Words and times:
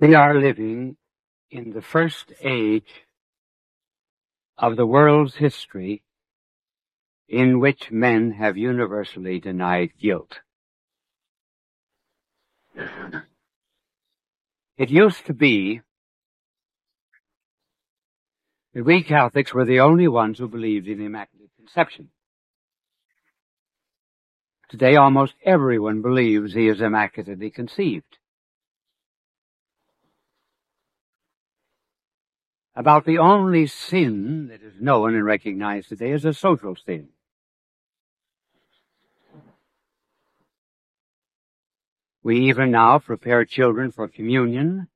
We 0.00 0.14
are 0.14 0.34
living 0.34 0.96
in 1.50 1.72
the 1.72 1.82
first 1.82 2.32
age 2.40 3.04
of 4.56 4.76
the 4.76 4.86
world's 4.86 5.36
history 5.36 6.02
in 7.28 7.60
which 7.60 7.90
men 7.90 8.30
have 8.30 8.56
universally 8.56 9.40
denied 9.40 9.90
guilt. 10.00 10.40
It 14.78 14.88
used 14.88 15.26
to 15.26 15.34
be 15.34 15.82
that 18.72 18.84
we 18.86 19.02
Catholics 19.02 19.52
were 19.52 19.66
the 19.66 19.80
only 19.80 20.08
ones 20.08 20.38
who 20.38 20.48
believed 20.48 20.88
in 20.88 21.02
Immaculate 21.02 21.50
Conception. 21.58 22.08
Today 24.70 24.96
almost 24.96 25.34
everyone 25.44 26.00
believes 26.00 26.54
he 26.54 26.68
is 26.68 26.80
immaculately 26.80 27.50
conceived. 27.50 28.16
About 32.80 33.04
the 33.04 33.18
only 33.18 33.66
sin 33.66 34.48
that 34.48 34.62
is 34.62 34.80
known 34.80 35.14
and 35.14 35.22
recognized 35.22 35.90
today 35.90 36.12
is 36.12 36.24
a 36.24 36.32
social 36.32 36.74
sin. 36.74 37.10
We 42.22 42.48
even 42.48 42.70
now 42.70 42.98
prepare 42.98 43.44
children 43.44 43.92
for 43.92 44.08
communion 44.08 44.88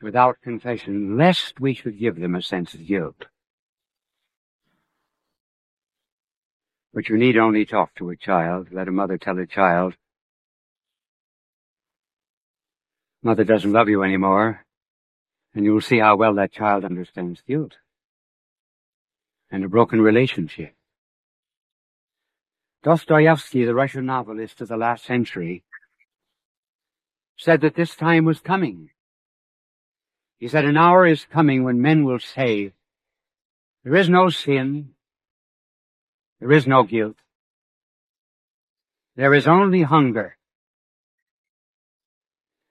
without 0.00 0.40
confession, 0.44 1.18
lest 1.18 1.58
we 1.58 1.74
should 1.74 1.98
give 1.98 2.20
them 2.20 2.36
a 2.36 2.40
sense 2.40 2.72
of 2.74 2.86
guilt. 2.86 3.26
But 6.94 7.08
you 7.08 7.16
need 7.16 7.36
only 7.36 7.66
talk 7.66 7.96
to 7.96 8.10
a 8.10 8.16
child, 8.16 8.68
let 8.70 8.86
a 8.86 8.92
mother 8.92 9.18
tell 9.18 9.40
a 9.40 9.46
child, 9.46 9.96
Mother 13.24 13.42
doesn't 13.42 13.72
love 13.72 13.88
you 13.88 14.04
anymore, 14.04 14.64
and 15.54 15.64
you'll 15.64 15.80
see 15.80 15.98
how 15.98 16.16
well 16.16 16.34
that 16.34 16.52
child 16.52 16.84
understands 16.84 17.42
guilt 17.46 17.74
and 19.50 19.64
a 19.64 19.68
broken 19.68 20.00
relationship. 20.00 20.74
Dostoevsky, 22.82 23.64
the 23.64 23.74
Russian 23.74 24.06
novelist 24.06 24.60
of 24.60 24.68
the 24.68 24.76
last 24.76 25.04
century, 25.04 25.64
said 27.36 27.60
that 27.60 27.74
this 27.74 27.94
time 27.94 28.24
was 28.24 28.40
coming. 28.40 28.90
He 30.38 30.48
said, 30.48 30.64
an 30.64 30.76
hour 30.76 31.06
is 31.06 31.24
coming 31.24 31.64
when 31.64 31.82
men 31.82 32.04
will 32.04 32.20
say, 32.20 32.72
there 33.84 33.96
is 33.96 34.08
no 34.08 34.28
sin, 34.28 34.90
there 36.40 36.52
is 36.52 36.66
no 36.66 36.84
guilt, 36.84 37.16
there 39.16 39.34
is 39.34 39.48
only 39.48 39.82
hunger. 39.82 40.37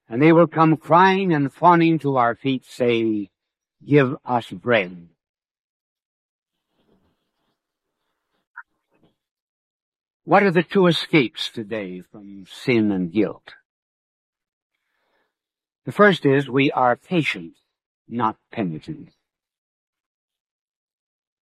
And 0.10 0.22
they 0.22 0.32
will 0.32 0.48
come 0.48 0.78
crying 0.78 1.34
and 1.34 1.54
fawning 1.54 2.00
to 2.00 2.16
our 2.18 2.36
feet, 2.36 2.66
saying, 2.66 3.30
give 3.86 4.16
us 4.26 4.50
bread. 4.50 5.10
What 10.24 10.44
are 10.44 10.52
the 10.52 10.64
two 10.64 10.88
escapes 10.88 11.50
today 11.50 12.02
from 12.02 12.46
sin 12.50 12.92
and 12.92 13.12
guilt? 13.12 13.54
The 15.86 15.94
first 15.94 16.26
is 16.26 16.50
we 16.50 16.70
are 16.72 16.98
patient, 16.98 17.54
not 18.10 18.36
penitent. 18.52 19.12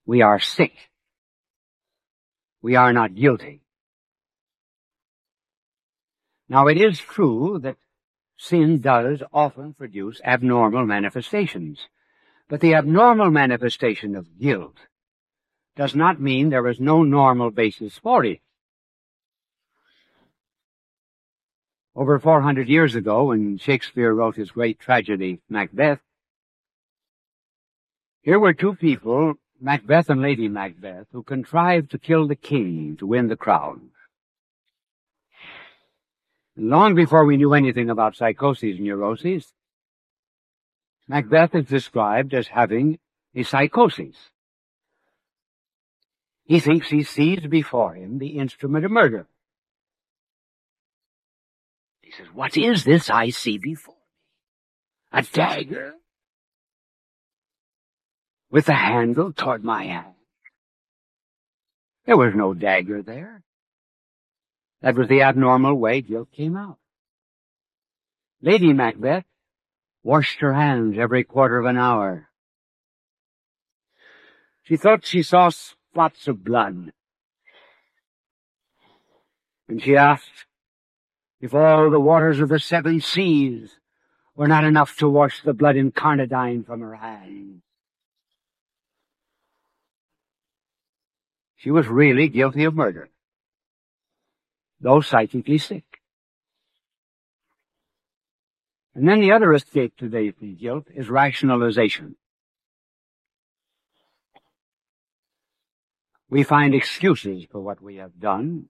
We 0.06 0.22
are 0.22 0.40
sick. 0.40 0.74
We 2.62 2.76
are 2.76 2.94
not 2.94 3.16
guilty. 3.16 3.62
Now 6.48 6.68
it 6.68 6.78
is 6.80 7.00
true 7.00 7.60
that 7.64 7.78
sin 8.38 8.80
does 8.80 9.24
often 9.34 9.74
produce 9.74 10.22
abnormal 10.24 10.86
manifestations, 10.86 11.88
but 12.48 12.62
the 12.62 12.76
abnormal 12.76 13.32
manifestation 13.32 14.16
of 14.16 14.40
guilt 14.40 14.78
does 15.76 15.96
not 15.96 16.22
mean 16.22 16.50
there 16.50 16.68
is 16.68 16.80
no 16.80 17.04
normal 17.04 17.52
basis 17.52 17.98
for 17.98 18.24
it. 18.24 18.40
Over 21.96 22.20
400 22.20 22.68
years 22.68 22.96
ago, 22.96 23.26
when 23.26 23.58
Shakespeare 23.58 24.14
wrote 24.14 24.36
his 24.36 24.52
great 24.52 24.80
tragedy, 24.80 25.40
Macbeth, 25.50 26.00
here 28.22 28.40
were 28.40 28.54
two 28.54 28.76
people, 28.76 29.36
Macbeth 29.62 30.10
and 30.10 30.22
Lady 30.22 30.50
Macbeth, 30.50 31.08
who 31.12 31.24
contrived 31.24 31.92
to 31.92 32.00
kill 32.00 32.28
the 32.28 32.36
king 32.36 32.98
to 32.98 33.08
win 33.08 33.28
the 33.28 33.38
crown. 33.38 33.92
Long 36.58 36.96
before 36.96 37.26
we 37.26 37.38
knew 37.38 37.54
anything 37.54 37.90
about 37.90 38.16
psychoses 38.16 38.78
and 38.78 38.86
neuroses, 38.86 39.52
Macbeth 41.08 41.54
is 41.54 41.66
described 41.66 42.34
as 42.34 42.48
having 42.48 42.98
a 43.36 43.44
psychosis. 43.44 44.16
He 46.46 46.60
thinks 46.60 46.90
he 46.90 47.04
sees 47.04 47.46
before 47.48 47.96
him 47.96 48.20
the 48.20 48.38
instrument 48.40 48.86
of 48.86 48.92
murder. 48.92 49.28
He 52.02 52.12
says, 52.12 52.28
what 52.34 52.56
is 52.56 52.84
this 52.84 53.10
I 53.10 53.30
see 53.30 53.58
before 53.58 53.96
me? 53.96 55.20
A 55.20 55.24
dagger? 55.24 55.96
With 58.52 58.68
the 58.68 58.74
handle 58.74 59.34
toward 59.34 59.64
my 59.64 59.86
hand. 59.86 60.14
There 62.06 62.16
was 62.16 62.34
no 62.36 62.54
dagger 62.54 63.02
there. 63.02 63.45
That 64.86 64.94
was 64.94 65.08
the 65.08 65.24
abnormal 65.24 65.74
way 65.74 66.02
guilt 66.02 66.30
came 66.32 66.56
out. 66.56 66.78
Lady 68.40 68.72
Macbeth 68.72 69.26
washed 70.04 70.42
her 70.42 70.54
hands 70.54 70.96
every 71.00 71.24
quarter 71.24 71.58
of 71.58 71.66
an 71.66 71.76
hour. 71.76 72.30
She 74.62 74.78
thought 74.78 75.04
she 75.04 75.24
saw 75.24 75.50
spots 75.50 76.28
of 76.28 76.44
blood. 76.44 76.92
And 79.68 79.82
she 79.82 79.98
asked, 79.98 80.46
if 81.42 81.56
all 81.56 81.90
the 81.90 82.00
waters 82.00 82.40
of 82.40 82.50
the 82.50 82.60
seven 82.60 83.02
seas 83.02 83.80
were 84.36 84.48
not 84.48 84.66
enough 84.66 84.98
to 84.98 85.10
wash 85.10 85.42
the 85.42 85.56
blood 85.56 85.78
incarnadine 85.78 86.64
from 86.64 86.82
her 86.82 86.94
hands. 86.94 87.64
She 91.56 91.72
was 91.72 91.88
really 91.88 92.28
guilty 92.28 92.66
of 92.66 92.76
murder, 92.76 93.10
though 94.80 95.02
psychically 95.02 95.58
sick. 95.58 95.84
And 98.94 99.08
then 99.08 99.20
the 99.20 99.34
other 99.34 99.54
escape 99.54 99.98
today 99.98 100.32
from 100.32 100.56
guilt 100.56 100.88
is 100.96 101.10
rationalization. 101.10 102.16
We 106.30 106.44
find 106.44 106.74
excuses 106.74 107.46
for 107.52 107.60
what 107.60 107.82
we 107.82 107.98
have 107.98 108.20
done 108.20 108.70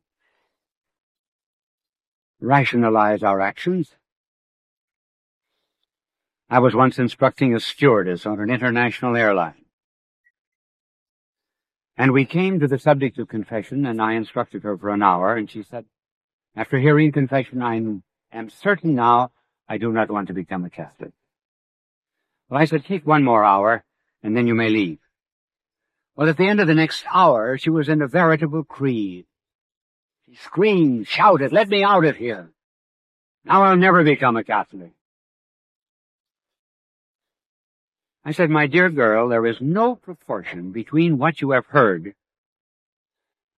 rationalize 2.39 3.23
our 3.23 3.41
actions. 3.41 3.95
I 6.49 6.59
was 6.59 6.75
once 6.75 6.99
instructing 6.99 7.55
a 7.55 7.59
stewardess 7.59 8.25
on 8.25 8.39
an 8.39 8.49
international 8.49 9.15
airline. 9.15 9.65
And 11.97 12.11
we 12.11 12.25
came 12.25 12.59
to 12.59 12.67
the 12.67 12.77
subject 12.77 13.17
of 13.19 13.29
confession, 13.29 13.85
and 13.85 14.01
I 14.01 14.13
instructed 14.13 14.63
her 14.63 14.77
for 14.77 14.89
an 14.89 15.01
hour, 15.01 15.35
and 15.35 15.49
she 15.49 15.63
said, 15.63 15.85
after 16.55 16.77
hearing 16.77 17.11
confession, 17.11 17.61
I 17.61 17.75
am 17.75 18.49
certain 18.49 18.95
now 18.95 19.31
I 19.67 19.77
do 19.77 19.91
not 19.91 20.09
want 20.09 20.27
to 20.27 20.33
become 20.33 20.63
a 20.63 20.69
Catholic. 20.69 21.11
Well, 22.49 22.61
I 22.61 22.66
said, 22.66 22.85
take 22.85 23.05
one 23.05 23.23
more 23.23 23.43
hour, 23.43 23.83
and 24.23 24.38
then 24.38 24.47
you 24.47 24.53
may 24.53 24.69
leave. 24.69 24.99
Well, 26.15 26.29
at 26.29 26.38
the 26.38 26.47
end 26.47 26.61
of 26.61 26.67
the 26.67 26.75
next 26.75 27.03
hour, 27.11 27.57
she 27.57 27.69
was 27.69 27.89
in 27.89 28.01
a 28.01 28.07
veritable 28.07 28.63
creed. 28.63 29.25
She 30.29 30.35
screamed, 30.38 31.07
shouted, 31.07 31.51
let 31.51 31.67
me 31.67 31.83
out 31.83 32.05
of 32.05 32.15
here. 32.15 32.51
Now 33.44 33.63
I'll 33.63 33.75
never 33.77 34.03
become 34.03 34.38
a 34.38 34.44
Catholic. 34.44 34.91
I 38.24 38.31
said, 38.31 38.50
my 38.50 38.65
dear 38.65 38.89
girl, 38.89 39.30
there 39.30 39.45
is 39.45 39.57
no 39.62 39.95
proportion 39.95 40.71
between 40.71 41.19
what 41.19 41.41
you 41.41 41.51
have 41.51 41.68
heard 41.68 42.15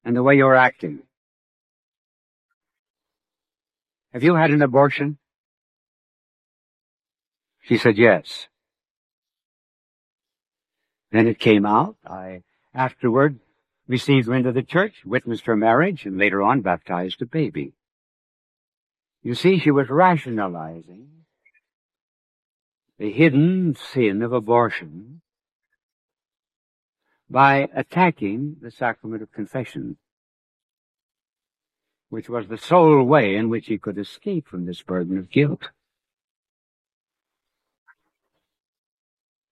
and 0.04 0.16
the 0.16 0.24
way 0.24 0.36
you're 0.36 0.56
acting. 0.56 1.04
Have 4.18 4.24
you 4.24 4.34
had 4.34 4.50
an 4.50 4.64
abortion? 4.64 5.20
She 7.62 7.78
said, 7.78 8.00
yes. 8.00 8.48
Then 11.12 11.28
it 11.28 11.38
came 11.38 11.68
out. 11.68 11.98
I 12.04 12.42
afterward 12.74 13.40
received 13.88 14.26
her 14.26 14.34
into 14.34 14.52
the 14.52 14.64
church, 14.64 15.04
witnessed 15.06 15.46
her 15.46 15.56
marriage, 15.56 16.04
and 16.08 16.18
later 16.18 16.42
on 16.42 16.62
baptized 16.62 17.22
a 17.22 17.28
baby. 17.28 17.74
You 19.22 19.36
see, 19.36 19.60
she 19.60 19.70
was 19.70 19.88
rationalizing 19.88 21.10
the 22.98 23.12
hidden 23.12 23.76
sin 23.76 24.24
of 24.24 24.34
abortion 24.34 25.22
by 27.30 27.70
attacking 27.76 28.56
the 28.64 28.72
sacrament 28.72 29.22
of 29.22 29.32
confession, 29.32 29.98
which 32.10 32.30
was 32.30 32.48
the 32.48 32.58
sole 32.58 33.04
way 33.04 33.36
in 33.36 33.50
which 33.50 33.68
he 33.68 33.78
could 33.78 33.98
escape 33.98 34.48
from 34.48 34.66
this 34.66 34.82
burden 34.82 35.18
of 35.18 35.30
guilt. 35.30 35.70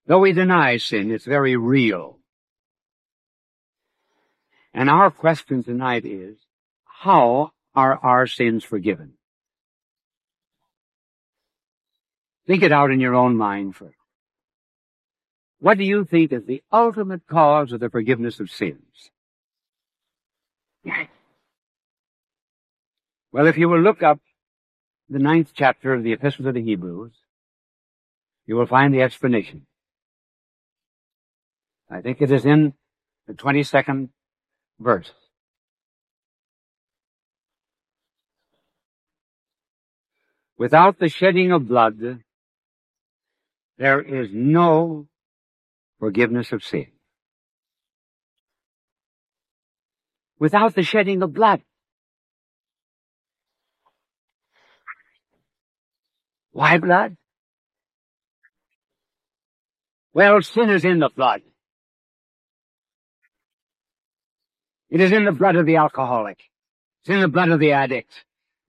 Though 0.07 0.19
we 0.19 0.33
deny 0.33 0.77
sin, 0.77 1.11
it's 1.11 1.25
very 1.25 1.57
real. 1.57 2.19
And 4.73 4.89
our 4.89 5.09
question 5.09 5.63
tonight 5.63 6.05
is, 6.05 6.37
how 6.85 7.51
are 7.73 7.97
our 7.97 8.27
sins 8.27 8.63
forgiven? 8.63 9.13
Think 12.45 12.61
it 12.61 12.71
out 12.71 12.91
in 12.91 12.99
your 12.99 13.15
own 13.15 13.35
mind 13.35 13.75
first. 13.75 13.95
What 15.59 15.77
do 15.77 15.83
you 15.83 16.05
think 16.05 16.31
is 16.31 16.45
the 16.45 16.61
ultimate 16.71 17.25
cause 17.25 17.71
of 17.71 17.79
the 17.79 17.89
forgiveness 17.89 18.39
of 18.39 18.51
sins? 18.51 19.09
Well, 23.35 23.47
if 23.47 23.57
you 23.57 23.67
will 23.67 23.81
look 23.81 24.01
up 24.01 24.21
the 25.09 25.19
ninth 25.19 25.51
chapter 25.53 25.93
of 25.93 26.03
the 26.03 26.13
Epistle 26.13 26.45
to 26.45 26.53
the 26.53 26.63
Hebrews, 26.63 27.11
you 28.45 28.55
will 28.55 28.65
find 28.65 28.93
the 28.93 29.01
explanation. 29.01 29.67
I 31.91 31.99
think 31.99 32.21
it 32.21 32.31
is 32.31 32.45
in 32.45 32.75
the 33.27 33.33
22nd 33.33 34.07
verse. 34.79 35.11
Without 40.57 40.97
the 40.97 41.09
shedding 41.09 41.51
of 41.51 41.67
blood, 41.67 42.21
there 43.77 44.01
is 44.01 44.29
no 44.31 45.07
forgiveness 45.99 46.53
of 46.53 46.63
sin. 46.63 46.87
Without 50.39 50.73
the 50.73 50.83
shedding 50.83 51.21
of 51.21 51.33
blood. 51.33 51.59
Why 56.55 56.77
blood? 56.77 57.17
Well, 60.13 60.41
sin 60.41 60.69
is 60.69 60.85
in 60.85 60.99
the 60.99 61.09
blood. 61.09 61.41
It 64.89 65.01
is 65.01 65.11
in 65.11 65.25
the 65.25 65.33
blood 65.33 65.57
of 65.57 65.65
the 65.65 65.75
alcoholic. 65.75 66.39
It's 67.01 67.09
in 67.09 67.19
the 67.19 67.27
blood 67.27 67.49
of 67.49 67.59
the 67.59 67.73
addict. 67.73 68.09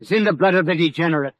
It's 0.00 0.10
in 0.10 0.24
the 0.24 0.32
blood 0.32 0.56
of 0.56 0.66
the 0.66 0.74
degenerate. 0.74 1.36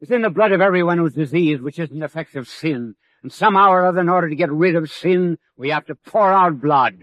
It's 0.00 0.10
in 0.10 0.22
the 0.22 0.30
blood 0.30 0.52
of 0.52 0.62
everyone 0.62 0.96
who's 0.96 1.12
diseased, 1.12 1.60
which 1.60 1.78
is 1.78 1.90
an 1.90 2.02
effect 2.02 2.34
of 2.34 2.48
sin. 2.48 2.94
And 3.22 3.30
somehow 3.30 3.68
or 3.68 3.84
other, 3.84 4.00
in 4.00 4.08
order 4.08 4.30
to 4.30 4.34
get 4.34 4.50
rid 4.50 4.76
of 4.76 4.90
sin, 4.90 5.36
we 5.58 5.68
have 5.68 5.84
to 5.88 5.94
pour 5.94 6.32
out 6.32 6.58
blood. 6.58 6.98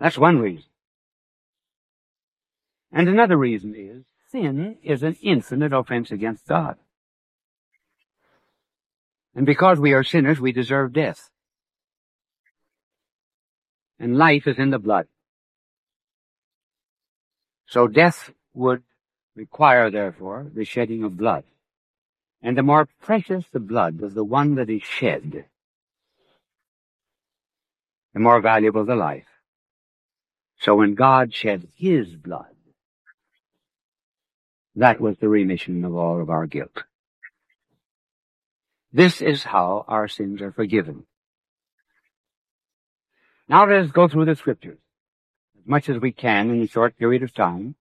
That's 0.00 0.18
one 0.18 0.40
reason. 0.40 0.64
And 2.90 3.08
another 3.08 3.36
reason 3.36 3.74
is, 3.76 4.07
sin 4.30 4.76
is 4.82 5.02
an 5.02 5.16
infinite 5.22 5.72
offense 5.72 6.10
against 6.10 6.46
God. 6.46 6.76
And 9.34 9.46
because 9.46 9.78
we 9.78 9.92
are 9.92 10.04
sinners, 10.04 10.40
we 10.40 10.52
deserve 10.52 10.92
death 10.92 11.30
and 13.98 14.16
life 14.16 14.46
is 14.46 14.58
in 14.58 14.70
the 14.70 14.78
blood. 14.78 15.06
So 17.66 17.86
death 17.86 18.30
would 18.54 18.82
require, 19.34 19.90
therefore, 19.90 20.46
the 20.52 20.64
shedding 20.64 21.04
of 21.04 21.16
blood. 21.16 21.44
And 22.42 22.56
the 22.56 22.62
more 22.62 22.88
precious 23.00 23.46
the 23.52 23.60
blood 23.60 24.00
of 24.02 24.14
the 24.14 24.24
one 24.24 24.54
that 24.54 24.70
is 24.70 24.82
shed, 24.82 25.46
the 28.14 28.20
more 28.20 28.40
valuable 28.40 28.84
the 28.84 28.94
life. 28.94 29.26
So 30.60 30.76
when 30.76 30.94
God 30.94 31.34
shed 31.34 31.68
his 31.76 32.14
blood, 32.14 32.54
that 34.78 35.00
was 35.00 35.16
the 35.18 35.28
remission 35.28 35.84
of 35.84 35.94
all 35.94 36.20
of 36.20 36.30
our 36.30 36.46
guilt. 36.46 36.84
This 38.92 39.20
is 39.20 39.42
how 39.42 39.84
our 39.88 40.06
sins 40.06 40.40
are 40.40 40.52
forgiven. 40.52 41.04
Now 43.48 43.66
let 43.66 43.84
us 43.84 43.90
go 43.90 44.08
through 44.08 44.26
the 44.26 44.36
scriptures 44.36 44.78
as 45.58 45.66
much 45.66 45.88
as 45.88 46.00
we 46.00 46.12
can 46.12 46.50
in 46.50 46.62
a 46.62 46.68
short 46.68 46.96
period 46.96 47.22
of 47.22 47.34
time 47.34 47.74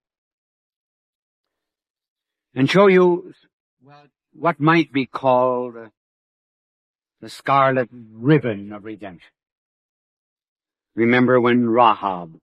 and 2.55 2.69
show 2.69 2.87
you 2.87 3.31
what 4.33 4.59
might 4.59 4.91
be 4.91 5.05
called 5.05 5.75
the 7.21 7.29
scarlet 7.29 7.89
ribbon 7.91 8.73
of 8.73 8.85
redemption. 8.85 9.31
Remember 10.95 11.39
when 11.39 11.69
Rahab, 11.69 12.39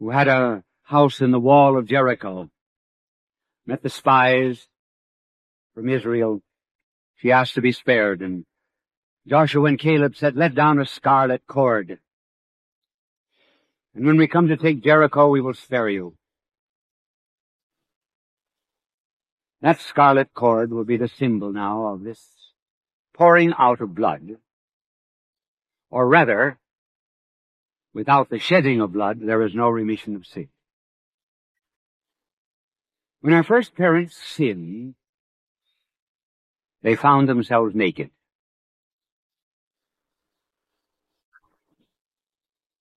who 0.00 0.10
had 0.10 0.26
a 0.26 0.64
house 0.82 1.20
in 1.20 1.30
the 1.30 1.38
wall 1.38 1.78
of 1.78 1.86
Jericho, 1.86 2.50
met 3.70 3.82
the 3.84 3.88
spies 3.88 4.66
from 5.74 5.88
Israel, 5.88 6.42
she 7.16 7.30
asked 7.30 7.54
to 7.54 7.60
be 7.60 7.70
spared 7.70 8.20
and 8.20 8.44
Joshua 9.28 9.66
and 9.66 9.78
Caleb 9.78 10.16
said, 10.16 10.34
let 10.34 10.56
down 10.56 10.80
a 10.80 10.86
scarlet 10.86 11.42
cord. 11.46 12.00
And 13.94 14.04
when 14.04 14.16
we 14.16 14.26
come 14.26 14.48
to 14.48 14.56
take 14.56 14.82
Jericho, 14.82 15.28
we 15.28 15.40
will 15.40 15.54
spare 15.54 15.88
you. 15.88 16.16
That 19.60 19.80
scarlet 19.80 20.34
cord 20.34 20.72
will 20.72 20.84
be 20.84 20.96
the 20.96 21.08
symbol 21.08 21.52
now 21.52 21.86
of 21.86 22.02
this 22.02 22.20
pouring 23.14 23.52
out 23.56 23.80
of 23.80 23.94
blood. 23.94 24.36
Or 25.90 26.08
rather, 26.08 26.58
without 27.94 28.30
the 28.30 28.38
shedding 28.40 28.80
of 28.80 28.92
blood, 28.92 29.20
there 29.20 29.42
is 29.42 29.54
no 29.54 29.68
remission 29.68 30.16
of 30.16 30.26
sin. 30.26 30.48
When 33.20 33.34
our 33.34 33.42
first 33.42 33.74
parents 33.74 34.16
sinned, 34.16 34.94
they 36.82 36.94
found 36.94 37.28
themselves 37.28 37.74
naked. 37.74 38.10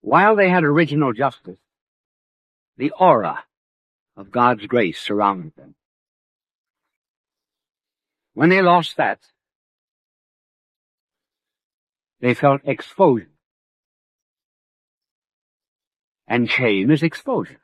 While 0.00 0.36
they 0.36 0.48
had 0.48 0.64
original 0.64 1.12
justice, 1.12 1.58
the 2.76 2.92
aura 2.98 3.44
of 4.16 4.30
God's 4.30 4.66
grace 4.66 5.00
surrounded 5.00 5.54
them. 5.56 5.74
When 8.32 8.48
they 8.48 8.62
lost 8.62 8.96
that, 8.96 9.20
they 12.20 12.34
felt 12.34 12.62
exposure. 12.64 13.30
And 16.26 16.50
shame 16.50 16.90
is 16.90 17.02
exposure. 17.02 17.60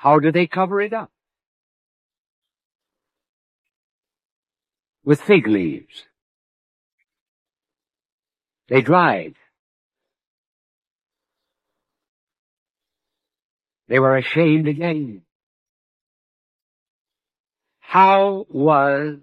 How 0.00 0.18
do 0.18 0.32
they 0.32 0.46
cover 0.46 0.80
it 0.80 0.94
up? 0.94 1.10
With 5.04 5.20
fig 5.20 5.46
leaves. 5.46 6.06
They 8.68 8.80
dried 8.80 9.34
They 13.90 13.98
were 13.98 14.16
ashamed 14.16 14.68
again. 14.68 15.22
How 17.80 18.46
was 18.48 19.16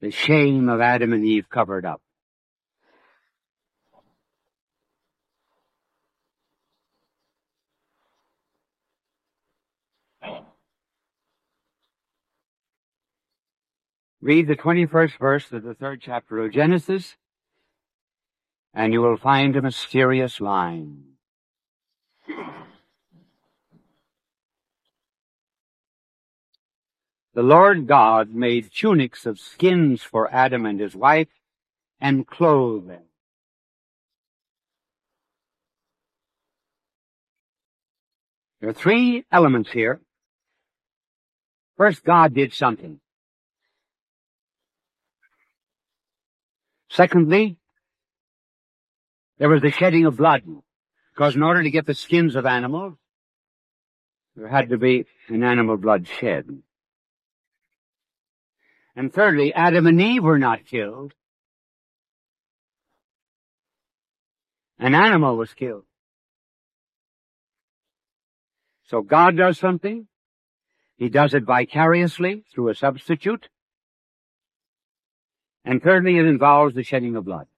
the 0.00 0.10
shame 0.10 0.70
of 0.70 0.80
Adam 0.80 1.12
and 1.12 1.22
Eve 1.22 1.50
covered 1.50 1.84
up? 1.84 2.00
Read 14.22 14.48
the 14.48 14.56
21st 14.56 15.18
verse 15.18 15.52
of 15.52 15.62
the 15.62 15.74
third 15.74 16.00
chapter 16.00 16.38
of 16.38 16.52
Genesis, 16.52 17.16
and 18.72 18.92
you 18.92 19.00
will 19.00 19.16
find 19.16 19.54
a 19.56 19.62
mysterious 19.62 20.40
line. 20.40 21.16
the 27.36 27.42
Lord 27.42 27.86
God 27.86 28.30
made 28.30 28.72
tunics 28.72 29.26
of 29.26 29.38
skins 29.38 30.02
for 30.02 30.32
Adam 30.32 30.64
and 30.64 30.80
his 30.80 30.96
wife 30.96 31.28
and 32.00 32.26
clothed 32.26 32.88
them. 32.88 33.02
There 38.60 38.70
are 38.70 38.72
three 38.72 39.26
elements 39.30 39.70
here. 39.70 40.00
First, 41.76 42.04
God 42.04 42.32
did 42.32 42.54
something. 42.54 43.00
Secondly, 46.88 47.58
there 49.38 49.48
was 49.48 49.62
the 49.62 49.70
shedding 49.70 50.06
of 50.06 50.16
blood, 50.16 50.42
because 51.14 51.36
in 51.36 51.42
order 51.42 51.62
to 51.62 51.70
get 51.70 51.86
the 51.86 51.94
skins 51.94 52.36
of 52.36 52.46
animals, 52.46 52.94
there 54.34 54.48
had 54.48 54.68
to 54.70 54.78
be 54.78 55.06
an 55.28 55.42
animal 55.42 55.76
blood 55.76 56.06
shed. 56.06 56.46
And 58.94 59.12
thirdly, 59.12 59.52
Adam 59.52 59.86
and 59.86 60.00
Eve 60.00 60.22
were 60.22 60.38
not 60.38 60.64
killed. 60.66 61.12
An 64.78 64.94
animal 64.94 65.36
was 65.36 65.52
killed. 65.54 65.84
So 68.84 69.02
God 69.02 69.36
does 69.36 69.58
something, 69.58 70.06
He 70.96 71.08
does 71.08 71.34
it 71.34 71.44
vicariously 71.44 72.44
through 72.54 72.68
a 72.68 72.74
substitute. 72.74 73.48
And 75.66 75.82
thirdly, 75.82 76.16
it 76.16 76.24
involves 76.24 76.76
the 76.76 76.84
shedding 76.84 77.16
of 77.16 77.24
blood. 77.24 77.48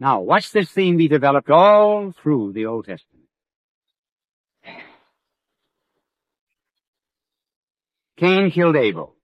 Now, 0.00 0.20
watch 0.20 0.50
this 0.50 0.68
theme 0.68 0.96
be 0.96 1.06
developed 1.06 1.48
all 1.48 2.10
through 2.10 2.52
the 2.54 2.66
Old 2.66 2.86
Testament. 2.86 3.28
Cain 8.16 8.50
killed 8.50 8.74
Abel. 8.74 9.14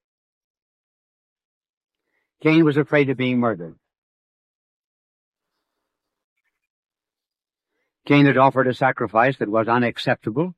Cain 2.42 2.64
was 2.64 2.76
afraid 2.76 3.10
of 3.10 3.16
being 3.16 3.40
murdered. 3.40 3.74
Cain 8.06 8.26
had 8.26 8.36
offered 8.36 8.68
a 8.68 8.74
sacrifice 8.74 9.36
that 9.38 9.48
was 9.48 9.66
unacceptable. 9.66 10.54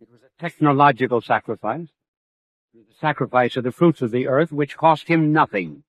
It 0.00 0.08
was 0.10 0.20
a 0.22 0.42
technological 0.42 1.20
sacrifice. 1.20 1.88
Sacrifice 3.00 3.56
of 3.56 3.64
the 3.64 3.72
fruits 3.72 4.02
of 4.02 4.10
the 4.10 4.28
earth, 4.28 4.52
which 4.52 4.76
cost 4.76 5.08
him 5.08 5.32
nothing. 5.32 5.84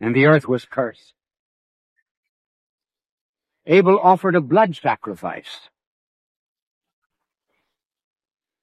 And 0.00 0.14
the 0.14 0.26
earth 0.26 0.48
was 0.48 0.64
cursed. 0.64 1.14
Abel 3.66 3.98
offered 3.98 4.34
a 4.34 4.40
blood 4.40 4.76
sacrifice, 4.76 5.70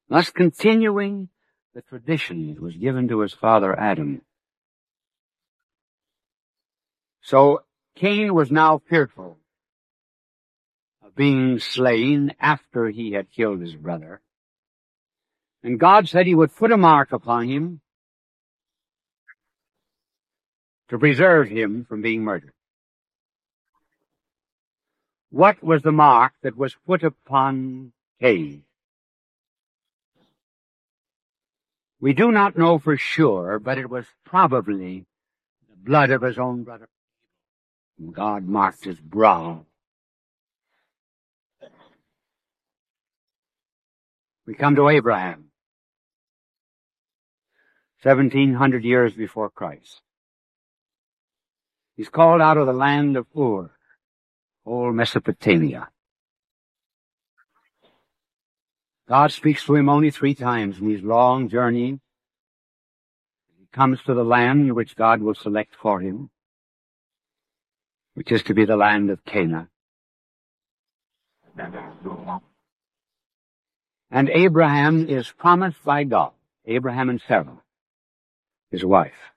thus 0.10 0.30
continuing 0.30 1.30
the 1.74 1.82
tradition 1.82 2.54
that 2.54 2.62
was 2.62 2.76
given 2.76 3.08
to 3.08 3.22
his 3.22 3.34
father 3.34 3.78
Adam. 3.80 4.22
So 7.22 7.64
Cain 7.96 8.34
was 8.34 8.52
now 8.52 8.82
fearful 8.90 9.38
of 11.04 11.16
being 11.16 11.60
slain 11.60 12.36
after 12.40 12.90
he 12.90 13.14
had 13.14 13.32
killed 13.32 13.62
his 13.62 13.76
brother. 13.76 14.22
And 15.64 15.80
God 15.80 16.10
said 16.10 16.26
he 16.26 16.36
would 16.36 16.56
put 16.56 16.72
a 16.72 16.78
mark 16.78 17.12
upon 17.12 17.48
him 17.48 17.82
to 20.90 20.98
preserve 20.98 21.50
him 21.50 21.86
from 21.88 22.02
being 22.02 22.24
murdered. 22.24 22.54
What 25.30 25.64
was 25.64 25.82
the 25.82 25.92
mark 25.92 26.34
that 26.42 26.58
was 26.58 26.76
put 26.86 27.04
upon 27.04 27.94
Cain? 28.20 28.64
We 32.02 32.14
do 32.14 32.32
not 32.32 32.58
know 32.58 32.80
for 32.80 32.98
sure, 32.98 33.60
but 33.60 33.78
it 33.78 33.90
was 33.90 34.06
probably 34.26 35.06
the 35.70 35.76
blood 35.78 36.10
of 36.10 36.24
his 36.24 36.40
own 36.40 36.64
brother. 36.64 36.90
God 38.12 38.48
marked 38.48 38.84
his 38.84 39.00
brow. 39.00 39.66
We 44.48 44.56
come 44.56 44.76
to 44.76 44.90
Abraham. 44.90 45.51
1700 48.04 48.84
years 48.84 49.14
before 49.14 49.50
Christ. 49.50 50.02
He's 51.96 52.10
called 52.10 52.42
out 52.42 52.58
of 52.58 52.68
the 52.68 52.74
land 52.74 53.18
of 53.18 53.28
Ur, 53.38 53.70
old 54.66 54.96
Mesopotamia. 54.96 55.90
God 59.08 59.32
speaks 59.32 59.66
to 59.66 59.76
him 59.76 59.90
only 59.90 60.10
three 60.10 60.34
times 60.34 60.80
in 60.80 60.90
his 60.90 61.04
long 61.04 61.50
journey. 61.50 62.00
He 63.60 63.68
comes 63.74 64.02
to 64.04 64.14
the 64.14 64.24
land 64.24 64.74
which 64.74 64.96
God 64.96 65.22
will 65.22 65.36
select 65.36 65.76
for 65.76 66.00
him 66.00 66.30
which 68.14 68.32
is 68.32 68.44
to 68.44 68.54
be 68.54 68.66
the 68.66 68.76
land 68.76 69.10
of 69.10 69.24
Canaan. 69.26 69.68
And 74.10 74.30
Abraham 74.30 75.08
is 75.08 75.32
promised 75.38 75.84
by 75.84 76.04
God, 76.04 76.32
Abraham 76.66 77.10
and 77.10 77.22
Sarah, 77.28 77.58
his 78.72 78.84
wife, 78.86 79.34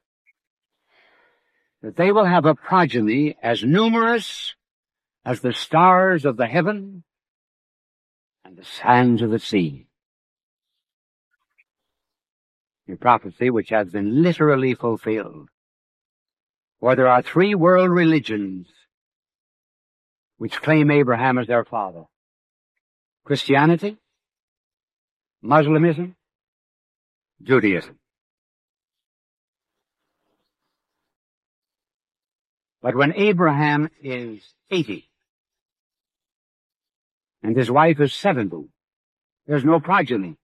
that 1.82 1.96
they 1.96 2.12
will 2.12 2.24
have 2.24 2.46
a 2.46 2.54
progeny 2.54 3.36
as 3.42 3.62
numerous 3.62 4.54
as 5.24 5.40
the 5.40 5.52
stars 5.52 6.24
of 6.24 6.36
the 6.36 6.46
heaven 6.46 7.02
and 8.44 8.56
the 8.56 8.64
sands 8.64 9.20
of 9.20 9.30
the 9.30 9.38
sea. 9.38 9.86
A 12.88 12.96
prophecy 12.96 13.50
which 13.50 13.70
has 13.70 13.88
been 13.88 14.22
literally 14.22 14.74
fulfilled. 14.74 15.48
For 16.80 16.94
there 16.94 17.08
are 17.08 17.22
three 17.22 17.54
world 17.54 17.90
religions 17.90 18.68
which 20.36 20.60
claim 20.60 20.90
Abraham 20.90 21.38
as 21.38 21.46
their 21.46 21.64
father. 21.64 22.04
Christianity, 23.24 23.96
Muslimism, 25.42 26.14
Judaism. 27.42 27.98
But 32.84 32.94
when 32.94 33.14
Abraham 33.14 33.88
is 34.02 34.42
80 34.70 35.08
and 37.42 37.56
his 37.56 37.70
wife 37.70 37.98
is 37.98 38.12
70, 38.12 38.68
there's 39.46 39.64
no 39.64 39.80
progeny. 39.80 40.36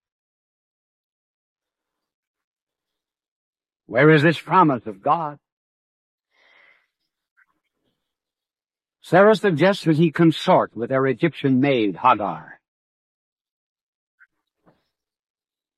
Where 3.85 4.09
is 4.09 4.23
this 4.23 4.41
promise 4.41 4.87
of 4.87 5.03
God? 5.03 5.39
Sarah 9.03 9.37
suggests 9.37 9.85
that 9.85 9.97
he 9.97 10.11
consort 10.11 10.75
with 10.75 10.89
their 10.89 11.07
Egyptian 11.09 11.61
maid, 11.61 11.95
Hagar. 11.95 12.59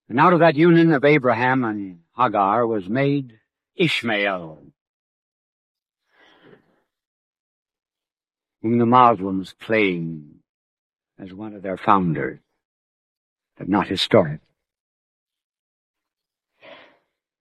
And 0.08 0.20
out 0.20 0.32
of 0.32 0.38
that 0.38 0.54
union 0.54 0.92
of 0.92 1.04
Abraham 1.04 1.64
and 1.64 2.02
Hagar 2.16 2.64
was 2.68 2.88
made 2.88 3.40
Ishmael, 3.74 4.62
whom 8.62 8.78
the 8.78 8.86
Muslims 8.86 9.54
claim 9.60 10.40
as 11.18 11.32
one 11.32 11.54
of 11.54 11.62
their 11.62 11.76
founders, 11.76 12.38
but 13.58 13.68
not 13.68 13.88
historic. 13.88 14.40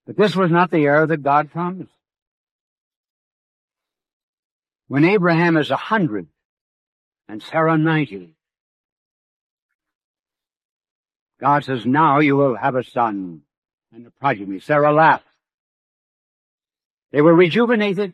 But 0.05 0.17
this 0.17 0.35
was 0.35 0.51
not 0.51 0.71
the 0.71 0.83
heir 0.83 1.05
that 1.05 1.23
God 1.23 1.51
promised. 1.51 1.91
When 4.87 5.05
Abraham 5.05 5.55
is 5.57 5.71
a 5.71 5.77
hundred 5.77 6.27
and 7.29 7.41
Sarah 7.41 7.77
ninety, 7.77 8.35
God 11.39 11.63
says, 11.63 11.85
now 11.85 12.19
you 12.19 12.35
will 12.35 12.55
have 12.55 12.75
a 12.75 12.83
son 12.83 13.41
and 13.93 14.05
a 14.05 14.11
progeny. 14.11 14.59
Sarah 14.59 14.93
laughed. 14.93 15.25
They 17.11 17.21
were 17.21 17.33
rejuvenated 17.33 18.13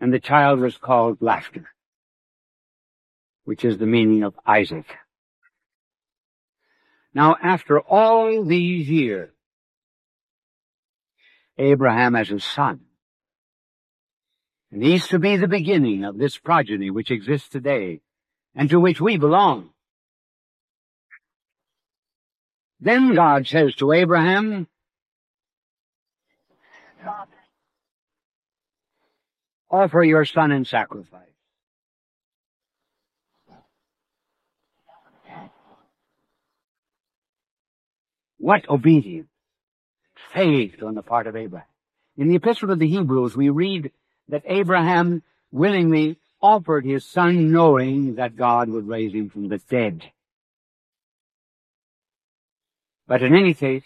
and 0.00 0.12
the 0.12 0.20
child 0.20 0.60
was 0.60 0.76
called 0.76 1.18
laughter, 1.20 1.68
which 3.44 3.64
is 3.64 3.78
the 3.78 3.86
meaning 3.86 4.22
of 4.22 4.34
Isaac. 4.46 4.86
Now 7.14 7.36
after 7.42 7.80
all 7.80 8.44
these 8.44 8.88
years, 8.88 9.30
Abraham 11.58 12.14
has 12.14 12.30
a 12.30 12.40
son 12.40 12.80
and 14.70 14.82
he's 14.82 15.06
to 15.08 15.18
be 15.18 15.36
the 15.36 15.48
beginning 15.48 16.04
of 16.04 16.18
this 16.18 16.36
progeny 16.36 16.90
which 16.90 17.10
exists 17.10 17.48
today 17.48 18.00
and 18.54 18.68
to 18.68 18.80
which 18.80 19.00
we 19.00 19.16
belong. 19.16 19.70
Then 22.80 23.14
God 23.14 23.46
says 23.46 23.74
to 23.76 23.92
Abraham, 23.92 24.66
offer 29.82 30.02
your 30.02 30.24
son 30.24 30.52
in 30.52 30.64
sacrifice. 30.64 31.22
What 38.38 38.68
obedience, 38.68 39.28
faith 40.32 40.82
on 40.82 40.94
the 40.94 41.02
part 41.02 41.26
of 41.26 41.36
Abraham. 41.36 41.66
In 42.16 42.28
the 42.28 42.36
Epistle 42.36 42.70
of 42.70 42.78
the 42.78 42.88
Hebrews, 42.88 43.36
we 43.36 43.50
read 43.50 43.90
that 44.28 44.42
Abraham 44.46 45.22
willingly 45.50 46.18
offered 46.40 46.84
his 46.84 47.04
son 47.04 47.50
knowing 47.50 48.16
that 48.16 48.36
God 48.36 48.68
would 48.68 48.86
raise 48.86 49.12
him 49.12 49.30
from 49.30 49.48
the 49.48 49.58
dead. 49.58 50.02
But 53.08 53.22
in 53.22 53.34
any 53.34 53.54
case, 53.54 53.84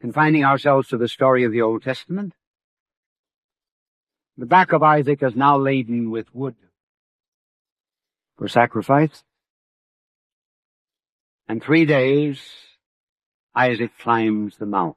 confining 0.00 0.44
ourselves 0.44 0.88
to 0.88 0.96
the 0.96 1.08
story 1.08 1.44
of 1.44 1.52
the 1.52 1.62
Old 1.62 1.82
Testament, 1.82 2.32
the 4.40 4.46
back 4.46 4.72
of 4.72 4.82
Isaac 4.82 5.22
is 5.22 5.36
now 5.36 5.58
laden 5.58 6.10
with 6.10 6.26
wood 6.34 6.56
for 8.36 8.48
sacrifice. 8.48 9.22
And 11.48 11.62
three 11.62 11.84
days, 11.84 12.40
Isaac 13.54 13.90
climbs 13.98 14.56
the 14.56 14.66
mount, 14.66 14.96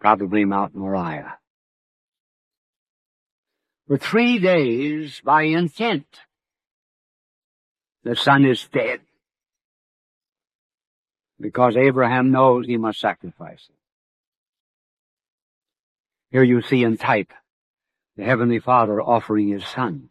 probably 0.00 0.44
Mount 0.44 0.74
Moriah 0.74 1.38
for 3.86 3.96
three 3.96 4.38
days 4.38 5.20
by 5.24 5.42
intent. 5.42 6.06
the 8.02 8.16
son 8.16 8.44
is 8.44 8.68
dead. 8.72 9.00
Because 11.40 11.76
Abraham 11.76 12.30
knows 12.30 12.66
he 12.66 12.76
must 12.76 13.00
sacrifice. 13.00 13.68
Here 16.30 16.42
you 16.42 16.62
see 16.62 16.82
in 16.82 16.96
type 16.96 17.32
the 18.16 18.24
Heavenly 18.24 18.58
Father 18.58 19.00
offering 19.00 19.48
His 19.48 19.64
Son. 19.66 20.08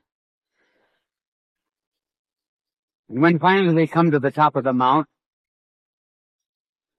And 3.09 3.21
when 3.21 3.39
finally 3.39 3.73
they 3.73 3.87
come 3.87 4.11
to 4.11 4.19
the 4.19 4.31
top 4.31 4.55
of 4.55 4.63
the 4.63 4.73
mount, 4.73 5.07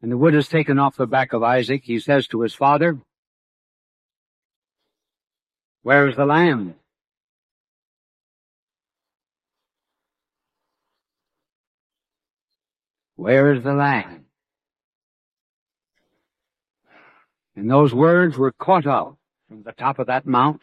and 0.02 0.12
the 0.12 0.16
wood 0.16 0.34
is 0.34 0.48
taken 0.48 0.78
off 0.78 0.96
the 0.96 1.06
back 1.06 1.32
of 1.32 1.42
Isaac, 1.42 1.82
he 1.84 1.98
says 1.98 2.26
to 2.28 2.42
his 2.42 2.54
father, 2.54 2.98
Where 5.82 6.08
is 6.08 6.16
the 6.16 6.26
lamb? 6.26 6.75
Where 13.16 13.54
is 13.54 13.64
the 13.64 13.72
lamb? 13.72 14.26
And 17.56 17.70
those 17.70 17.94
words 17.94 18.36
were 18.36 18.52
caught 18.52 18.86
out 18.86 19.16
from 19.48 19.62
the 19.62 19.72
top 19.72 19.98
of 19.98 20.08
that 20.08 20.26
mount 20.26 20.60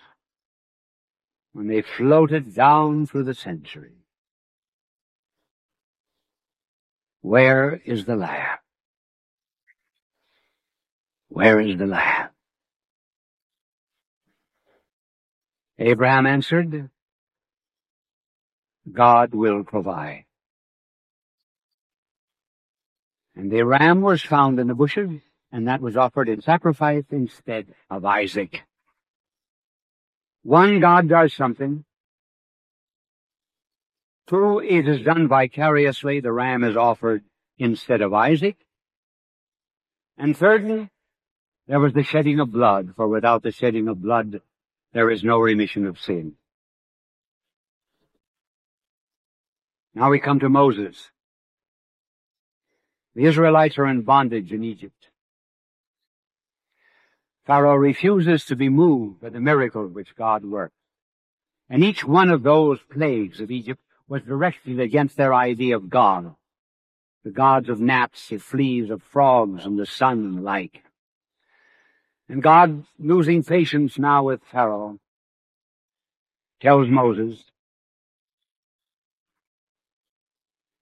when 1.54 1.68
they 1.68 1.82
floated 1.82 2.54
down 2.54 3.06
through 3.06 3.24
the 3.24 3.34
centuries. 3.34 3.92
Where 7.22 7.82
is 7.86 8.06
the 8.06 8.16
lamb? 8.16 8.58
Where 11.30 11.60
is 11.60 11.78
the 11.78 11.88
lamb? 11.88 12.30
Abraham 15.80 16.26
answered, 16.26 16.90
God 18.92 19.34
will 19.34 19.64
provide. 19.64 20.26
And 23.36 23.52
the 23.52 23.64
ram 23.64 24.02
was 24.02 24.22
found 24.22 24.60
in 24.60 24.68
the 24.68 24.76
bushes, 24.76 25.22
and 25.52 25.68
that 25.68 25.82
was 25.82 25.98
offered 25.98 26.30
in 26.30 26.42
sacrifice 26.42 27.06
instead 27.10 27.68
of 27.90 28.06
Isaac. 28.06 28.62
One, 30.44 30.80
God 30.82 31.08
does 31.08 31.34
something. 31.34 31.86
Two, 34.28 34.60
it 34.60 34.88
is 34.88 35.02
done 35.02 35.28
vicariously. 35.28 36.20
The 36.20 36.32
ram 36.32 36.64
is 36.64 36.78
offered 36.78 37.24
instead 37.58 38.02
of 38.02 38.14
Isaac. 38.14 38.58
And 40.18 40.38
thirdly, 40.38 40.90
there 41.68 41.80
was 41.80 41.94
the 41.94 42.04
shedding 42.04 42.40
of 42.40 42.52
blood, 42.52 42.94
for 42.96 43.08
without 43.08 43.42
the 43.44 43.52
shedding 43.52 43.88
of 43.88 44.02
blood, 44.02 44.42
there 44.94 45.10
is 45.10 45.24
no 45.24 45.40
remission 45.40 45.86
of 45.86 46.00
sin. 46.00 46.34
Now 49.96 50.10
we 50.10 50.20
come 50.20 50.40
to 50.40 50.50
Moses. 50.50 51.10
The 53.16 53.26
Israelites 53.26 53.78
are 53.78 53.88
in 53.88 54.02
bondage 54.02 54.52
in 54.52 54.64
Egypt. 54.64 55.08
Pharaoh 57.46 57.76
refuses 57.76 58.46
to 58.46 58.56
be 58.56 58.70
moved 58.70 59.22
by 59.22 59.30
the 59.30 59.40
miracle 59.40 59.88
which 59.88 60.16
God 60.16 60.46
worked. 60.46 60.76
And 61.70 61.84
each 61.84 62.06
one 62.06 62.30
of 62.30 62.44
those 62.44 62.80
plagues 62.90 63.40
of 63.40 63.52
Egypt 63.52 63.82
was 64.08 64.22
directed 64.22 64.80
against 64.80 65.18
their 65.18 65.34
idea 65.34 65.76
of 65.76 65.90
God. 65.90 66.36
The 67.24 67.32
gods 67.32 67.70
of 67.70 67.80
gnats, 67.80 68.32
of 68.32 68.44
fleas, 68.44 68.90
of 68.90 69.02
frogs, 69.02 69.66
and 69.66 69.78
the 69.80 69.86
sun 69.86 70.20
and 70.20 70.44
like. 70.44 70.84
And 72.30 72.42
God, 72.42 72.86
losing 73.00 73.44
patience 73.44 73.98
now 73.98 74.24
with 74.24 74.42
Pharaoh, 74.44 75.00
tells 76.62 76.88
Moses, 76.88 77.44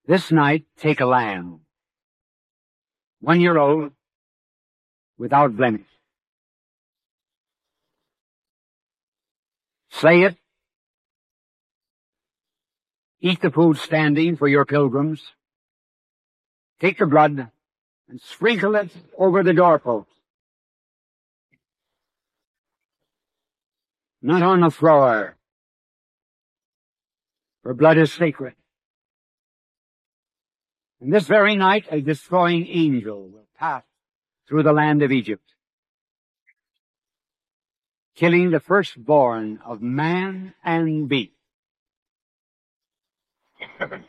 This 0.06 0.32
night 0.32 0.66
take 0.78 1.00
a 1.00 1.06
lamb, 1.06 1.62
one 3.22 3.40
year 3.40 3.58
old, 3.58 3.92
without 5.18 5.56
blemish. 5.56 5.91
Slay 9.92 10.24
it. 10.24 10.38
Eat 13.20 13.42
the 13.42 13.52
food 13.52 13.78
standing 13.78 14.36
for 14.36 14.48
your 14.48 14.66
pilgrims. 14.66 15.22
Take 16.80 16.98
the 16.98 17.06
blood 17.06 17.52
and 18.10 18.22
sprinkle 18.22 18.76
it 18.76 18.90
over 19.18 19.44
the 19.44 19.54
doorpost. 19.54 20.10
Not 24.24 24.42
on 24.42 24.62
the 24.62 24.72
floor, 24.72 25.36
for 27.64 27.74
blood 27.74 27.98
is 27.98 28.14
sacred. 28.14 28.54
And 31.00 31.12
this 31.12 31.26
very 31.26 31.56
night 31.56 31.86
a 31.90 32.02
destroying 32.02 32.68
angel 32.68 33.28
will 33.30 33.48
pass 33.58 33.84
through 34.48 34.64
the 34.64 34.74
land 34.74 35.02
of 35.02 35.12
Egypt 35.12 35.44
killing 38.16 38.52
the 38.52 38.60
firstborn 38.60 39.60
of 39.66 39.82
man 39.82 40.54
and 40.64 41.08
beast. 41.08 41.32
and 43.80 44.04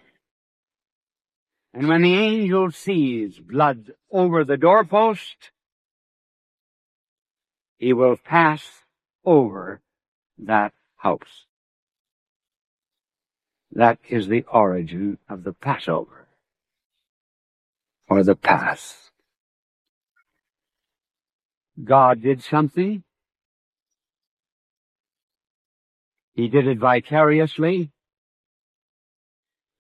when 1.89 2.03
the 2.03 2.15
angel 2.15 2.71
sees 2.71 3.39
blood 3.39 3.93
over 4.11 4.45
the 4.45 4.57
doorpost, 4.57 5.51
he 7.79 7.93
will 7.93 8.17
pass 8.17 8.65
over 9.25 9.81
that 10.39 10.73
house. 10.97 11.47
That 13.73 13.99
is 14.09 14.29
the 14.29 14.45
origin 14.53 15.19
of 15.29 15.45
the 15.45 15.53
Passover, 15.53 16.27
or 18.09 18.23
the 18.23 18.37
Pasch. 18.37 18.95
God 21.83 22.23
did 22.23 22.43
something 22.43 23.03
He 26.35 26.49
did 26.49 26.67
it 26.67 26.79
vicariously. 26.79 27.91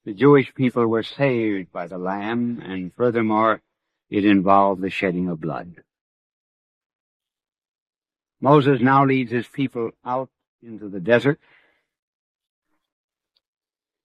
The 0.04 0.12
Jewish 0.12 0.54
people 0.54 0.86
were 0.86 1.02
saved 1.02 1.72
by 1.72 1.86
the 1.86 1.98
Lamb, 1.98 2.60
and 2.64 2.92
furthermore, 2.94 3.62
it 4.10 4.24
involved 4.24 4.82
the 4.82 4.90
shedding 4.90 5.28
of 5.28 5.40
blood. 5.40 5.82
Moses 8.40 8.80
now 8.80 9.06
leads 9.06 9.30
his 9.30 9.46
people 9.46 9.92
out 10.04 10.28
into 10.62 10.88
the 10.88 11.00
desert. 11.00 11.38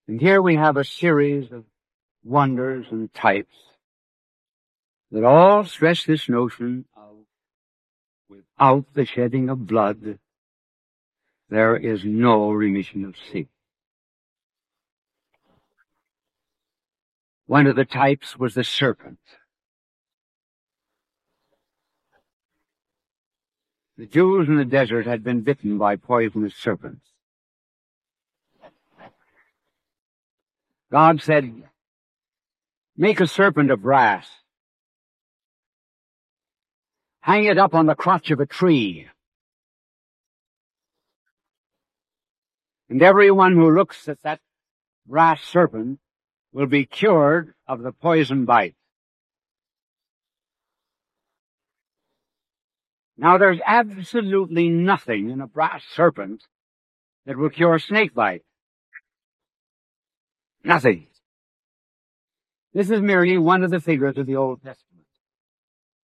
And 0.08 0.22
here 0.22 0.42
we 0.42 0.56
have 0.56 0.78
a 0.78 0.86
series 0.86 1.52
of 1.52 1.66
wonders 2.24 2.86
and 2.92 3.14
types 3.14 3.56
that 5.12 5.24
all 5.24 5.66
stress 5.66 6.06
this 6.06 6.30
notion 6.30 6.86
of 6.96 7.16
without 8.30 8.86
the 8.94 9.06
shedding 9.06 9.50
of 9.50 9.66
blood, 9.66 10.20
there 11.50 11.76
is 11.78 12.04
no 12.04 12.52
remission 12.52 13.06
of 13.06 13.16
sin. 13.32 13.48
One 17.46 17.68
of 17.68 17.76
the 17.76 17.86
types 17.86 18.38
was 18.38 18.54
the 18.54 18.64
serpent. 18.64 19.20
The 23.98 24.06
Jews 24.06 24.48
in 24.48 24.58
the 24.58 24.66
desert 24.66 25.08
had 25.08 25.24
been 25.24 25.42
bitten 25.42 25.78
by 25.78 25.96
poisonous 25.96 26.56
serpents. 26.56 27.06
God 30.92 31.22
said, 31.22 31.64
make 32.96 33.20
a 33.20 33.28
serpent 33.28 33.72
of 33.72 33.82
brass. 33.82 34.28
Hang 37.22 37.46
it 37.46 37.58
up 37.58 37.74
on 37.74 37.88
the 37.88 37.96
crotch 37.96 38.30
of 38.32 38.40
a 38.40 38.46
tree. 38.46 39.08
And 42.90 43.02
everyone 43.02 43.54
who 43.54 43.70
looks 43.70 44.08
at 44.08 44.22
that 44.24 44.40
brass 45.06 45.44
serpent 45.44 46.00
will 46.54 46.68
be 46.68 46.86
cured 46.86 47.54
of 47.68 47.82
the 47.82 47.92
poison 47.92 48.46
bite. 48.46 48.76
Now 53.18 53.38
there's 53.38 53.60
absolutely 53.66 54.70
nothing 54.70 55.30
in 55.30 55.42
a 55.42 55.48
brass 55.48 55.84
serpent 55.96 56.44
that 57.26 57.38
will 57.38 57.50
cure 57.50 57.80
snake 57.80 58.14
bite. 58.14 58.44
Nothing. 60.64 61.08
This 62.74 62.90
is 62.90 63.02
merely 63.02 63.38
one 63.38 63.64
of 63.64 63.72
the 63.72 63.80
figures 63.80 64.18
of 64.18 64.28
the 64.28 64.36
Old 64.36 64.62
Testament. 64.64 65.08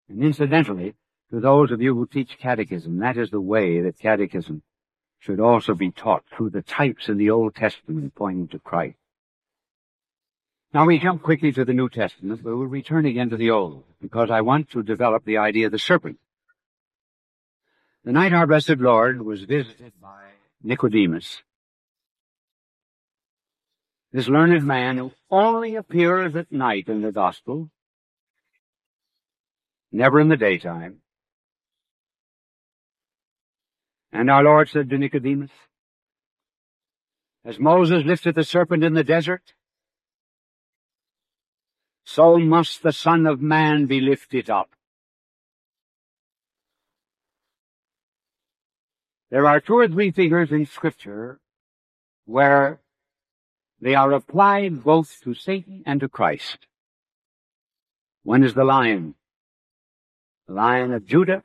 And 0.08 0.24
incidentally, 0.24 0.96
to 1.32 1.39
those 1.39 1.72
of 1.72 1.82
you 1.82 1.96
who 1.96 2.06
teach 2.06 2.38
catechism, 2.39 3.00
that 3.00 3.17
is 3.17 3.30
the 3.30 3.41
way 3.41 3.82
that 3.82 4.00
catechism 4.00 4.63
should 5.22 5.40
also 5.40 5.74
be 5.74 5.92
taught 5.92 6.26
through 6.30 6.50
the 6.50 6.62
types 6.62 7.08
in 7.08 7.18
the 7.18 7.30
Old 7.30 7.56
Testament 7.56 8.14
pointing 8.16 8.50
to 8.50 8.60
Christ. 8.60 8.98
Now 10.74 10.86
we 10.86 11.00
jump 11.00 11.22
quickly 11.22 11.54
to 11.54 11.64
the 11.64 11.74
New 11.74 11.88
Testament, 11.88 12.44
but 12.44 12.56
we'll 12.56 12.66
return 12.66 13.06
again 13.06 13.30
to 13.30 13.38
the 13.38 13.52
Old, 13.52 13.84
because 14.02 14.30
I 14.30 14.42
want 14.42 14.70
to 14.72 14.84
develop 14.84 15.24
the 15.24 15.38
idea 15.38 15.68
of 15.68 15.72
the 15.72 15.80
serpent. 15.80 16.20
The 18.04 18.12
night 18.12 18.34
our 18.34 18.48
blessed 18.48 18.80
Lord 18.80 19.22
was 19.22 19.44
visited 19.44 19.94
by 20.02 20.32
Nicodemus, 20.64 21.42
This 24.12 24.28
learned 24.28 24.66
man 24.66 24.98
who 24.98 25.12
only 25.30 25.76
appears 25.76 26.36
at 26.36 26.52
night 26.52 26.90
in 26.90 27.02
the 27.02 27.14
gospel, 27.14 27.70
never 29.92 30.20
in 30.20 30.28
the 30.28 30.36
daytime. 30.36 31.01
And 34.12 34.30
our 34.30 34.43
Lord 34.43 34.69
said 34.69 34.89
to 34.89 34.97
Nicodemus, 34.97 35.52
as 37.45 37.60
Moses 37.60 38.04
lifted 38.06 38.36
the 38.36 38.43
serpent 38.43 38.84
in 38.84 38.93
the 38.93 39.04
desert, 39.04 39.54
so 42.04 42.38
must 42.38 42.84
the 42.84 42.91
Son 42.91 43.26
of 43.26 43.41
Man 43.41 43.86
be 43.86 44.02
lifted 44.02 44.50
up. 44.50 44.69
There 49.30 49.47
are 49.47 49.62
two 49.62 49.78
or 49.78 49.88
three 49.88 50.12
figures 50.12 50.52
in 50.52 50.65
Scripture 50.65 51.39
where 52.26 52.82
they 53.80 53.95
are 53.95 54.12
applied 54.12 54.84
both 54.84 55.21
to 55.21 55.34
Satan 55.34 55.84
and 55.86 56.02
to 56.02 56.10
Christ. 56.10 56.67
One 58.24 58.43
is 58.43 58.54
the 58.54 58.65
lion, 58.65 59.15
the 60.47 60.54
lion 60.54 60.93
of 60.93 61.06
Judah, 61.06 61.43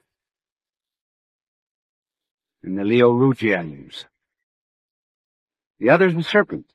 and 2.67 2.77
the 2.77 2.85
Leo 2.85 3.13
rugiens. 3.13 4.05
The 5.79 5.89
other 5.89 6.09
is 6.09 6.15
the 6.15 6.23
serpent. 6.23 6.67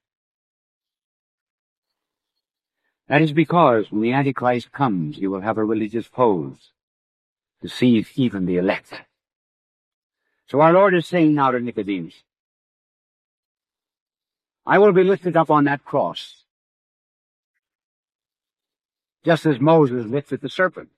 That 3.07 3.21
is 3.21 3.33
because 3.33 3.91
when 3.91 4.01
the 4.01 4.13
Antichrist 4.13 4.71
comes, 4.71 5.17
he 5.17 5.27
will 5.27 5.41
have 5.41 5.57
a 5.57 5.65
religious 5.65 6.07
pose, 6.07 6.71
to 7.61 7.67
deceive 7.67 8.09
even 8.15 8.45
the 8.45 8.55
elect. 8.55 8.93
So 10.47 10.61
our 10.61 10.71
Lord 10.71 10.95
is 10.95 11.07
saying 11.07 11.33
now 11.33 11.51
to 11.51 11.59
Nicodemus, 11.59 12.23
I 14.65 14.79
will 14.79 14.93
be 14.93 15.03
lifted 15.03 15.35
up 15.35 15.49
on 15.49 15.65
that 15.65 15.83
cross, 15.83 16.45
just 19.25 19.45
as 19.45 19.59
Moses 19.59 20.05
lifted 20.05 20.39
the 20.39 20.49
serpent. 20.49 20.89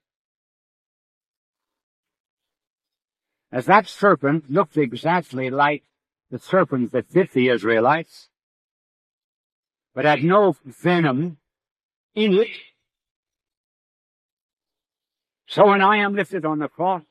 As 3.53 3.67
that 3.67 3.87
serpent 3.87 4.49
looked 4.49 4.77
exactly 4.77 5.51
like 5.51 5.83
the 6.31 6.39
serpent 6.39 6.91
that 6.91 7.13
bit 7.13 7.31
the 7.33 7.49
Israelites, 7.49 8.29
but 9.93 10.05
had 10.05 10.23
no 10.23 10.55
venom 10.65 11.37
in 12.15 12.33
it. 12.33 12.47
So 15.45 15.67
when 15.67 15.83
I 15.83 15.97
am 15.97 16.15
lifted 16.15 16.45
on 16.45 16.57
the 16.57 16.67
cross, 16.67 17.03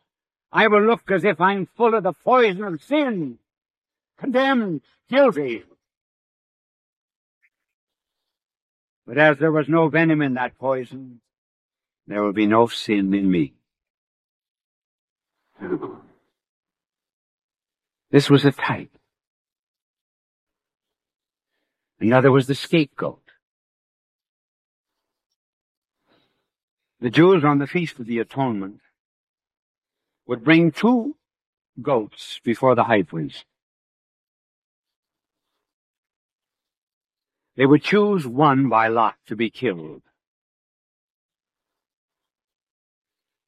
I 0.50 0.66
will 0.66 0.82
look 0.82 1.08
as 1.12 1.24
if 1.24 1.40
I'm 1.40 1.66
full 1.76 1.94
of 1.94 2.02
the 2.02 2.12
poison 2.12 2.64
of 2.64 2.82
sin, 2.82 3.38
condemned, 4.18 4.80
guilty. 5.08 5.62
But 9.06 9.16
as 9.16 9.38
there 9.38 9.52
was 9.52 9.68
no 9.68 9.88
venom 9.88 10.20
in 10.22 10.34
that 10.34 10.58
poison, 10.58 11.20
there 12.08 12.20
will 12.20 12.32
be 12.32 12.46
no 12.46 12.66
sin 12.66 13.14
in 13.14 13.30
me. 13.30 13.54
This 18.12 18.28
was 18.28 18.44
a 18.44 18.52
type. 18.52 18.90
Another 21.98 22.30
was 22.30 22.46
the 22.46 22.54
scapegoat. 22.54 23.22
The 27.00 27.08
Jews 27.08 27.42
on 27.42 27.58
the 27.58 27.66
Feast 27.66 27.98
of 27.98 28.06
the 28.06 28.18
Atonement 28.18 28.80
would 30.26 30.44
bring 30.44 30.72
two 30.72 31.16
goats 31.80 32.38
before 32.44 32.74
the 32.74 32.84
high 32.84 33.02
priest. 33.02 33.46
They 37.56 37.64
would 37.64 37.82
choose 37.82 38.26
one 38.26 38.68
by 38.68 38.88
lot 38.88 39.14
to 39.28 39.36
be 39.36 39.48
killed. 39.48 40.02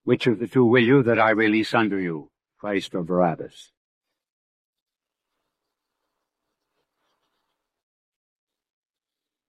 Which 0.04 0.26
of 0.26 0.38
the 0.38 0.48
two 0.48 0.64
will 0.64 0.82
you 0.82 1.02
that 1.02 1.18
I 1.18 1.30
release 1.30 1.74
unto 1.74 1.96
you, 1.96 2.30
Christ 2.58 2.94
or 2.94 3.02
Barabbas? 3.02 3.73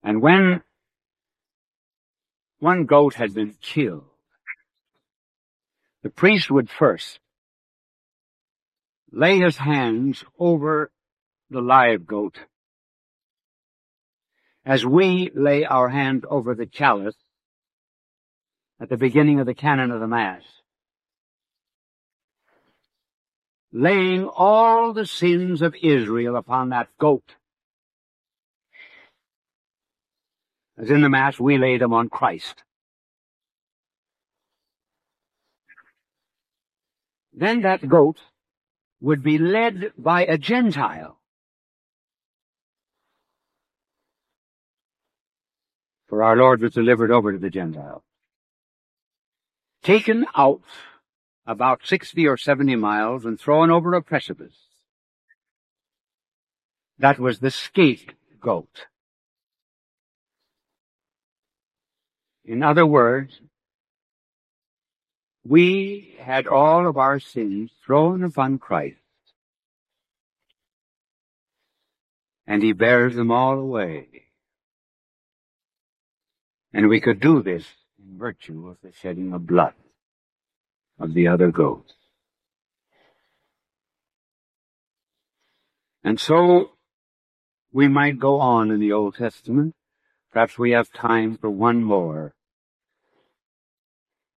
And 0.06 0.22
when 0.22 0.62
one 2.60 2.86
goat 2.86 3.16
had 3.16 3.34
been 3.34 3.56
killed. 3.60 4.06
The 6.04 6.10
priest 6.10 6.52
would 6.52 6.70
first 6.70 7.20
lay 9.12 9.40
his 9.40 9.58
hands 9.58 10.24
over 10.40 10.92
the 11.50 11.62
live 11.62 12.06
goat 12.06 12.40
as 14.66 14.86
we 14.86 15.32
lay 15.36 15.66
our 15.66 15.90
hand 15.90 16.26
over 16.30 16.56
the 16.56 16.66
chalice 16.66 17.16
at 18.80 18.90
the 18.90 18.98
beginning 18.98 19.40
of 19.40 19.46
the 19.46 19.54
canon 19.54 19.92
of 19.92 20.00
the 20.00 20.08
Mass, 20.08 20.42
laying 23.72 24.26
all 24.26 24.94
the 24.94 25.06
sins 25.06 25.62
of 25.62 25.76
Israel 25.82 26.36
upon 26.36 26.70
that 26.70 26.90
goat. 27.00 27.36
As 30.78 30.90
in 30.90 31.02
the 31.02 31.10
Mass, 31.10 31.40
we 31.40 31.58
lay 31.58 31.78
them 31.78 31.94
on 31.94 32.10
Christ. 32.10 32.64
Then 37.34 37.62
that 37.62 37.88
goat 37.88 38.18
would 39.02 39.24
be 39.24 39.38
led 39.38 39.92
by 39.98 40.26
a 40.26 40.38
Gentile. 40.38 41.20
For 46.08 46.24
our 46.24 46.36
Lord 46.36 46.62
was 46.62 46.74
delivered 46.74 47.12
over 47.12 47.32
to 47.32 47.38
the 47.38 47.50
Gentiles. 47.50 48.04
Taken 49.84 50.26
out 50.36 50.62
about 51.46 51.82
60 51.84 52.26
or 52.28 52.38
70 52.38 52.76
miles 52.76 53.26
and 53.26 53.40
thrown 53.40 53.70
over 53.70 53.94
a 53.94 54.02
precipice. 54.02 54.56
That 56.98 57.20
was 57.20 57.40
the 57.40 57.52
scapegoat. 57.52 58.88
In 62.46 62.62
other 62.62 62.86
words, 62.86 63.42
we 65.44 66.16
had 66.20 66.48
all 66.48 66.88
of 66.88 66.98
our 66.98 67.20
sins 67.20 67.72
thrown 67.86 68.24
upon 68.24 68.60
Christ, 68.60 68.98
and 72.46 72.62
he 72.62 72.74
bears 72.74 73.16
them 73.16 73.32
all 73.32 73.58
away. 73.58 74.08
And 76.74 76.88
we 76.90 77.00
could 77.00 77.20
do 77.20 77.42
this 77.42 77.66
in 77.98 78.18
virtue 78.18 78.68
of 78.68 78.78
the 78.84 78.92
shedding 78.92 79.34
of 79.34 79.48
blood 79.48 79.74
of 81.00 81.14
the 81.14 81.28
other 81.28 81.52
goats. 81.52 81.94
And 86.04 86.20
so 86.20 86.72
we 87.72 87.88
might 87.88 88.20
go 88.20 88.40
on 88.40 88.72
in 88.72 88.80
the 88.80 88.92
Old 88.92 89.16
Testament. 89.16 89.74
Perhaps 90.36 90.60
we 90.60 90.72
have 90.72 90.92
time 90.92 91.38
for 91.38 91.50
one 91.50 91.82
more. 91.82 92.36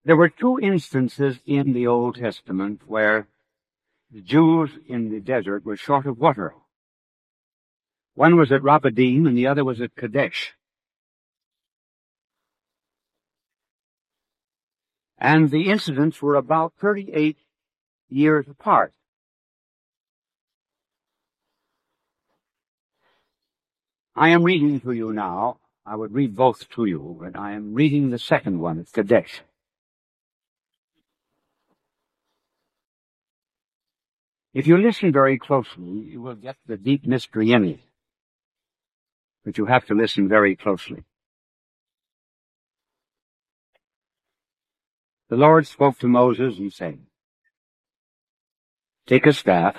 There 0.05 0.15
were 0.15 0.29
two 0.29 0.61
instances 0.61 1.41
in 1.45 1.73
the 1.73 1.89
Old 1.89 2.15
Testament 2.15 2.83
where 2.87 3.27
the 4.09 4.21
Jews 4.21 4.71
in 4.87 5.11
the 5.11 5.19
desert 5.19 5.65
were 5.65 5.77
short 5.77 6.07
of 6.07 6.17
water. 6.17 6.55
One 8.15 8.37
was 8.37 8.53
at 8.53 8.63
Rephidim 8.63 9.27
and 9.27 9.37
the 9.37 9.49
other 9.49 9.65
was 9.65 9.81
at 9.81 9.97
Kadesh. 9.97 10.55
And 15.19 15.51
the 15.51 15.69
incidents 15.69 16.23
were 16.23 16.37
about 16.37 16.75
38 16.81 17.39
years 18.09 18.47
apart. 18.49 18.93
I 24.15 24.29
am 24.29 24.45
reading 24.45 24.79
to 24.83 24.93
you 24.93 25.13
now. 25.13 25.59
I 25.89 25.97
would 25.97 26.13
read 26.13 26.37
both 26.37 26.69
to 26.71 26.85
you, 26.85 27.17
but 27.19 27.35
I 27.35 27.53
am 27.53 27.73
reading 27.73 28.11
the 28.11 28.19
second 28.19 28.59
one 28.61 28.79
at 28.79 28.93
Kadesh. 28.93 29.41
If 34.53 34.67
you 34.67 34.77
listen 34.77 35.13
very 35.13 35.39
closely, 35.39 35.87
you 36.13 36.21
will 36.21 36.35
get 36.35 36.57
the 36.67 36.77
deep 36.77 37.07
mystery 37.07 37.53
in 37.53 37.65
it. 37.65 37.81
But 39.47 39.57
you 39.57 39.65
have 39.65 39.87
to 39.87 39.95
listen 39.95 40.29
very 40.29 40.57
closely. 40.57 41.05
The 45.31 45.37
Lord 45.37 45.67
spoke 45.67 45.99
to 46.01 46.07
Moses 46.07 46.59
and 46.59 46.71
said, 46.71 46.99
Take 49.07 49.25
a 49.25 49.33
staff, 49.33 49.77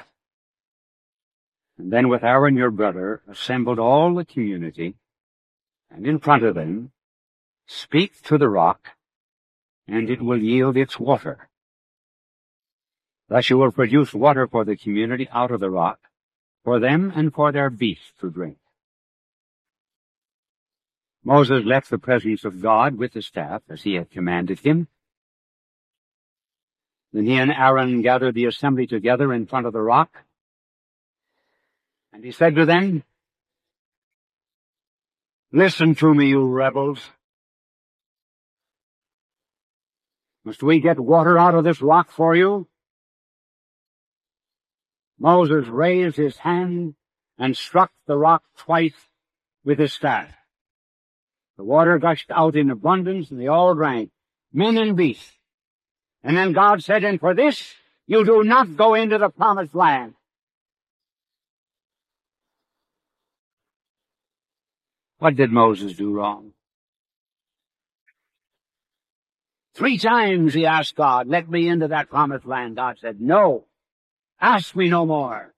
and 1.77 1.93
then 1.93 2.09
with 2.09 2.23
Aaron 2.23 2.57
your 2.57 2.71
brother 2.71 3.21
assembled 3.29 3.77
all 3.77 4.15
the 4.15 4.25
community, 4.25 4.95
and 5.91 6.05
in 6.05 6.19
front 6.19 6.43
of 6.43 6.55
them 6.55 6.91
speak 7.65 8.21
to 8.23 8.37
the 8.37 8.49
rock, 8.49 8.89
and 9.87 10.09
it 10.09 10.21
will 10.21 10.41
yield 10.41 10.77
its 10.77 10.99
water. 10.99 11.49
Thus 13.27 13.49
you 13.49 13.57
will 13.57 13.71
produce 13.71 14.13
water 14.13 14.47
for 14.47 14.65
the 14.65 14.75
community 14.75 15.27
out 15.31 15.51
of 15.51 15.59
the 15.59 15.69
rock, 15.69 15.99
for 16.63 16.79
them 16.79 17.11
and 17.15 17.33
for 17.33 17.51
their 17.51 17.69
beasts 17.69 18.13
to 18.19 18.29
drink. 18.29 18.57
Moses 21.23 21.63
left 21.65 21.89
the 21.89 21.99
presence 21.99 22.45
of 22.45 22.61
God 22.61 22.97
with 22.97 23.13
the 23.13 23.21
staff 23.21 23.61
as 23.69 23.83
he 23.83 23.95
had 23.95 24.09
commanded 24.09 24.59
him. 24.59 24.87
Then 27.11 27.25
he 27.25 27.35
and 27.35 27.51
Aaron 27.51 28.01
gathered 28.01 28.35
the 28.35 28.45
assembly 28.45 28.87
together 28.87 29.33
in 29.33 29.45
front 29.45 29.65
of 29.65 29.73
the 29.73 29.81
rock. 29.81 30.23
And 32.13 32.23
he 32.23 32.31
said 32.31 32.55
to 32.55 32.65
them, 32.65 33.03
Listen 35.51 35.95
to 35.95 36.13
me, 36.13 36.27
you 36.27 36.47
rebels. 36.47 36.99
Must 40.45 40.61
we 40.61 40.79
get 40.79 40.99
water 40.99 41.37
out 41.37 41.55
of 41.55 41.63
this 41.63 41.81
rock 41.81 42.11
for 42.11 42.35
you? 42.35 42.67
Moses 45.19 45.67
raised 45.67 46.15
his 46.15 46.37
hand 46.37 46.95
and 47.37 47.57
struck 47.57 47.91
the 48.07 48.17
rock 48.17 48.43
twice 48.57 48.93
with 49.63 49.79
his 49.79 49.91
staff. 49.91 50.29
The 51.57 51.63
water 51.63 51.97
gushed 51.97 52.31
out 52.31 52.55
in 52.55 52.69
abundance 52.69 53.31
and 53.31 53.39
they 53.39 53.47
all 53.47 53.75
drank, 53.75 54.11
men 54.53 54.77
and 54.77 54.95
beasts. 54.95 55.33
And 56.23 56.37
then 56.37 56.53
God 56.53 56.83
said, 56.83 57.03
and 57.03 57.19
for 57.19 57.33
this 57.33 57.73
you 58.07 58.23
do 58.23 58.43
not 58.43 58.77
go 58.77 58.93
into 58.93 59.17
the 59.17 59.29
promised 59.29 59.75
land. 59.75 60.13
What 65.19 65.35
did 65.35 65.51
Moses 65.51 65.93
do 65.93 66.11
wrong? 66.11 66.53
Three 69.75 69.97
times 69.97 70.53
he 70.53 70.65
asked 70.65 70.95
God, 70.95 71.27
let 71.27 71.49
me 71.49 71.67
into 71.67 71.89
that 71.89 72.09
promised 72.09 72.45
land. 72.45 72.77
God 72.77 72.97
said, 72.99 73.21
no, 73.21 73.65
ask 74.41 74.75
me 74.75 74.89
no 74.89 75.05
more. 75.05 75.53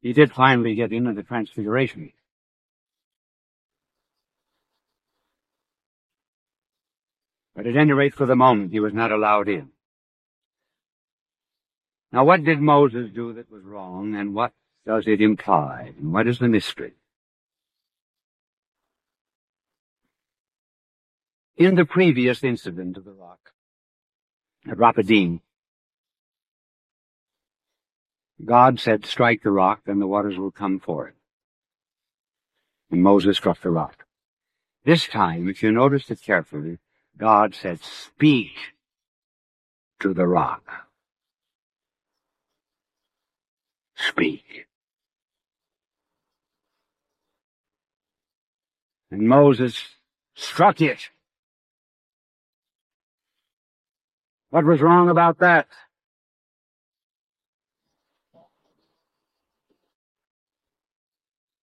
He 0.00 0.12
did 0.12 0.32
finally 0.32 0.74
get 0.76 0.92
into 0.92 1.12
the 1.12 1.24
transfiguration. 1.24 2.12
But 7.54 7.66
at 7.66 7.76
any 7.76 7.92
rate, 7.92 8.14
for 8.14 8.26
the 8.26 8.36
moment, 8.36 8.70
he 8.70 8.78
was 8.78 8.94
not 8.94 9.10
allowed 9.10 9.48
in. 9.48 9.70
Now, 12.12 12.24
what 12.24 12.44
did 12.44 12.60
Moses 12.60 13.10
do 13.12 13.32
that 13.34 13.50
was 13.50 13.64
wrong, 13.64 14.14
and 14.14 14.32
what 14.32 14.52
does 14.88 15.06
it 15.06 15.20
imply, 15.20 15.92
and 15.98 16.14
what 16.14 16.26
is 16.26 16.38
the 16.38 16.48
mystery? 16.48 16.94
In 21.58 21.74
the 21.74 21.84
previous 21.84 22.42
incident 22.42 22.96
of 22.96 23.04
the 23.04 23.12
rock 23.12 23.52
at 24.66 24.78
Rephidim, 24.78 25.42
God 28.42 28.80
said, 28.80 29.04
strike 29.04 29.42
the 29.42 29.50
rock, 29.50 29.82
and 29.86 30.00
the 30.00 30.06
waters 30.06 30.38
will 30.38 30.50
come 30.50 30.80
forth. 30.80 31.12
And 32.90 33.02
Moses 33.02 33.36
struck 33.36 33.60
the 33.60 33.68
rock. 33.68 34.06
This 34.86 35.06
time, 35.06 35.50
if 35.50 35.62
you 35.62 35.70
notice 35.70 36.10
it 36.10 36.22
carefully, 36.22 36.78
God 37.18 37.54
said, 37.54 37.80
speak 37.82 38.52
to 40.00 40.14
the 40.14 40.26
rock. 40.26 40.62
Speak. 43.94 44.67
And 49.10 49.22
Moses 49.28 49.82
struck 50.34 50.80
it. 50.80 51.08
What 54.50 54.64
was 54.64 54.80
wrong 54.80 55.08
about 55.08 55.38
that? 55.38 55.66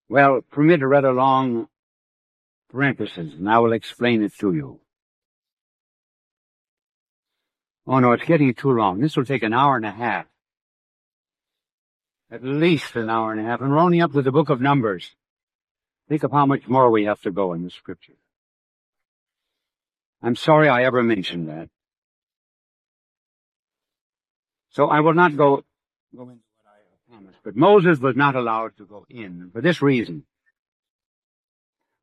Well, 0.07 0.41
permit 0.51 0.81
a 0.81 0.87
rather 0.87 1.11
long 1.11 1.67
parenthesis, 2.69 3.33
and 3.33 3.49
I 3.49 3.59
will 3.59 3.73
explain 3.73 4.23
it 4.23 4.33
to 4.39 4.53
you. 4.53 4.79
Oh 7.87 7.99
no, 7.99 8.11
it's 8.13 8.25
getting 8.25 8.53
too 8.53 8.71
long. 8.71 8.99
This 8.99 9.15
will 9.15 9.25
take 9.25 9.43
an 9.43 9.53
hour 9.53 9.75
and 9.75 9.85
a 9.85 9.91
half. 9.91 10.25
At 12.31 12.43
least 12.43 12.95
an 12.95 13.09
hour 13.09 13.31
and 13.31 13.41
a 13.41 13.43
half, 13.43 13.61
and 13.61 13.71
we're 13.71 13.77
only 13.77 14.01
up 14.01 14.13
to 14.13 14.21
the 14.21 14.31
book 14.31 14.49
of 14.49 14.61
Numbers. 14.61 15.15
Think 16.07 16.23
of 16.23 16.31
how 16.31 16.45
much 16.45 16.67
more 16.67 16.91
we 16.91 17.05
have 17.05 17.21
to 17.21 17.31
go 17.31 17.53
in 17.53 17.63
the 17.63 17.69
scripture. 17.69 18.13
I'm 20.21 20.35
sorry 20.35 20.69
I 20.69 20.83
ever 20.83 21.03
mentioned 21.03 21.49
that. 21.49 21.69
So 24.71 24.87
I 24.87 24.99
will 24.99 25.13
not 25.13 25.37
go, 25.37 25.63
go 26.15 26.23
into 26.23 26.43
what 26.57 26.67
I 26.67 27.11
promised, 27.11 27.39
but 27.43 27.55
Moses 27.55 27.99
was 27.99 28.15
not 28.15 28.35
allowed 28.35 28.75
to 28.77 28.85
go 28.85 29.05
in 29.09 29.49
for 29.53 29.61
this 29.61 29.81
reason. 29.81 30.25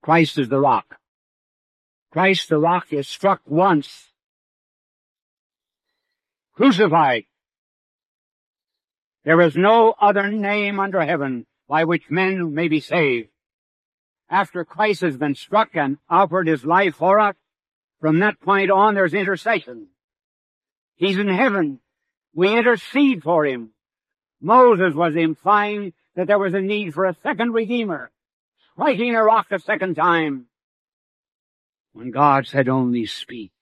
Christ 0.03 0.39
is 0.39 0.49
the 0.49 0.59
rock. 0.59 0.99
Christ 2.11 2.49
the 2.49 2.59
rock 2.59 2.93
is 2.93 3.09
struck 3.09 3.41
once. 3.47 4.09
Crucified. 6.55 7.25
There 9.25 9.41
is 9.41 9.57
no 9.57 9.95
other 10.01 10.31
name 10.31 10.81
under 10.81 11.01
heaven 11.01 11.47
by 11.69 11.85
which 11.85 12.11
men 12.11 12.55
may 12.55 12.69
be 12.69 12.81
saved. 12.81 13.29
After 14.33 14.65
Christ 14.65 15.03
has 15.03 15.19
been 15.19 15.35
struck 15.35 15.77
and 15.77 15.99
offered 16.09 16.47
his 16.47 16.65
life 16.65 16.95
for 16.95 17.21
us, 17.21 17.37
from 18.01 18.21
that 18.21 18.41
point 18.41 18.71
on 18.71 18.95
there's 18.95 19.13
intercession. 19.13 19.89
He's 20.97 21.19
in 21.19 21.29
heaven. 21.29 21.81
We 22.35 22.57
intercede 22.57 23.23
for 23.23 23.45
him. 23.45 23.73
Moses 24.41 24.95
was 24.95 25.15
implying 25.17 25.93
that 26.17 26.29
there 26.29 26.39
was 26.39 26.55
a 26.55 26.63
need 26.63 26.95
for 26.95 27.05
a 27.05 27.17
second 27.23 27.53
Redeemer, 27.53 28.11
striking 28.73 29.15
a 29.15 29.23
rock 29.23 29.49
a 29.51 29.59
second 29.59 29.97
time. 29.97 30.47
When 31.93 32.11
God 32.11 32.47
said 32.47 32.71
only 32.71 33.05
speak. 33.05 33.53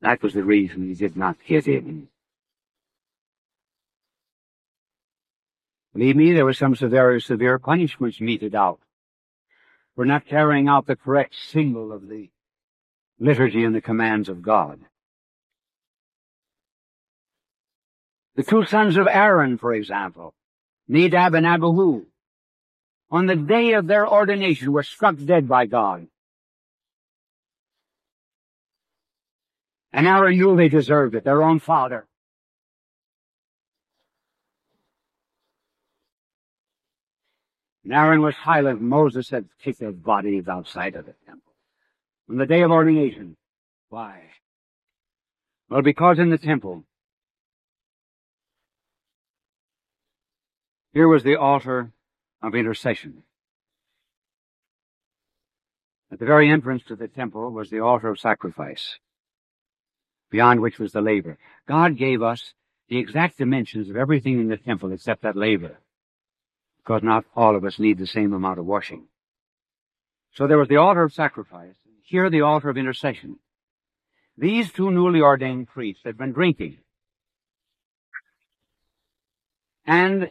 That 0.00 0.22
was 0.24 0.34
the 0.34 0.42
reason 0.42 0.88
he 0.88 0.94
did 0.94 1.16
not 1.16 1.36
hit 1.44 1.66
him. 1.66 2.08
Believe 5.98 6.14
me, 6.14 6.32
there 6.32 6.44
were 6.44 6.52
some 6.52 6.76
very 6.76 7.20
severe 7.20 7.58
punishments 7.58 8.20
meted 8.20 8.54
out 8.54 8.78
for 9.96 10.04
not 10.04 10.26
carrying 10.26 10.68
out 10.68 10.86
the 10.86 10.94
correct 10.94 11.34
symbol 11.34 11.92
of 11.92 12.06
the 12.06 12.30
liturgy 13.18 13.64
and 13.64 13.74
the 13.74 13.80
commands 13.80 14.28
of 14.28 14.40
God. 14.40 14.78
The 18.36 18.44
two 18.44 18.64
sons 18.64 18.96
of 18.96 19.08
Aaron, 19.08 19.58
for 19.58 19.74
example, 19.74 20.34
Nadab 20.86 21.34
and 21.34 21.44
Abihu, 21.44 22.06
on 23.10 23.26
the 23.26 23.34
day 23.34 23.72
of 23.72 23.88
their 23.88 24.08
ordination 24.08 24.70
were 24.70 24.84
struck 24.84 25.16
dead 25.16 25.48
by 25.48 25.66
God. 25.66 26.06
And 29.92 30.06
Aaron 30.06 30.38
knew 30.38 30.56
they 30.56 30.68
deserved 30.68 31.16
it, 31.16 31.24
their 31.24 31.42
own 31.42 31.58
father. 31.58 32.07
And 37.88 37.96
Aaron 37.96 38.20
was 38.20 38.34
silent. 38.44 38.82
Moses 38.82 39.30
had 39.30 39.46
kicked 39.64 39.80
their 39.80 39.92
bodies 39.92 40.46
outside 40.46 40.94
of 40.94 41.06
the 41.06 41.14
temple. 41.24 41.54
On 42.28 42.36
the 42.36 42.44
day 42.44 42.60
of 42.60 42.70
ordination. 42.70 43.34
Why? 43.88 44.24
Well, 45.70 45.80
because 45.80 46.18
in 46.18 46.28
the 46.28 46.36
temple, 46.36 46.84
here 50.92 51.08
was 51.08 51.22
the 51.22 51.36
altar 51.36 51.90
of 52.42 52.54
intercession. 52.54 53.22
At 56.12 56.18
the 56.18 56.26
very 56.26 56.50
entrance 56.50 56.82
to 56.88 56.96
the 56.96 57.08
temple 57.08 57.50
was 57.50 57.70
the 57.70 57.80
altar 57.80 58.10
of 58.10 58.20
sacrifice, 58.20 58.98
beyond 60.30 60.60
which 60.60 60.78
was 60.78 60.92
the 60.92 61.00
laver. 61.00 61.38
God 61.66 61.96
gave 61.96 62.20
us 62.20 62.52
the 62.90 62.98
exact 62.98 63.38
dimensions 63.38 63.88
of 63.88 63.96
everything 63.96 64.38
in 64.38 64.48
the 64.48 64.58
temple 64.58 64.92
except 64.92 65.22
that 65.22 65.36
laver 65.36 65.78
because 66.88 67.02
not 67.02 67.26
all 67.36 67.54
of 67.54 67.66
us 67.66 67.78
need 67.78 67.98
the 67.98 68.06
same 68.06 68.32
amount 68.32 68.58
of 68.58 68.64
washing. 68.64 69.08
So 70.32 70.46
there 70.46 70.56
was 70.56 70.68
the 70.68 70.76
altar 70.76 71.02
of 71.02 71.12
sacrifice, 71.12 71.74
here 72.02 72.30
the 72.30 72.40
altar 72.40 72.70
of 72.70 72.78
intercession. 72.78 73.38
These 74.38 74.72
two 74.72 74.90
newly 74.90 75.20
ordained 75.20 75.68
priests 75.68 76.00
had 76.06 76.16
been 76.16 76.32
drinking. 76.32 76.78
And 79.84 80.30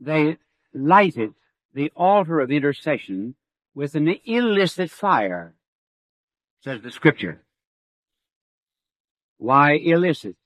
they 0.00 0.38
lighted 0.72 1.34
the 1.74 1.92
altar 1.94 2.40
of 2.40 2.50
intercession 2.50 3.34
with 3.74 3.94
an 3.94 4.08
illicit 4.24 4.90
fire, 4.90 5.54
says 6.64 6.80
the 6.80 6.90
scripture. 6.90 7.42
Why 9.36 9.72
illicit? 9.72 10.36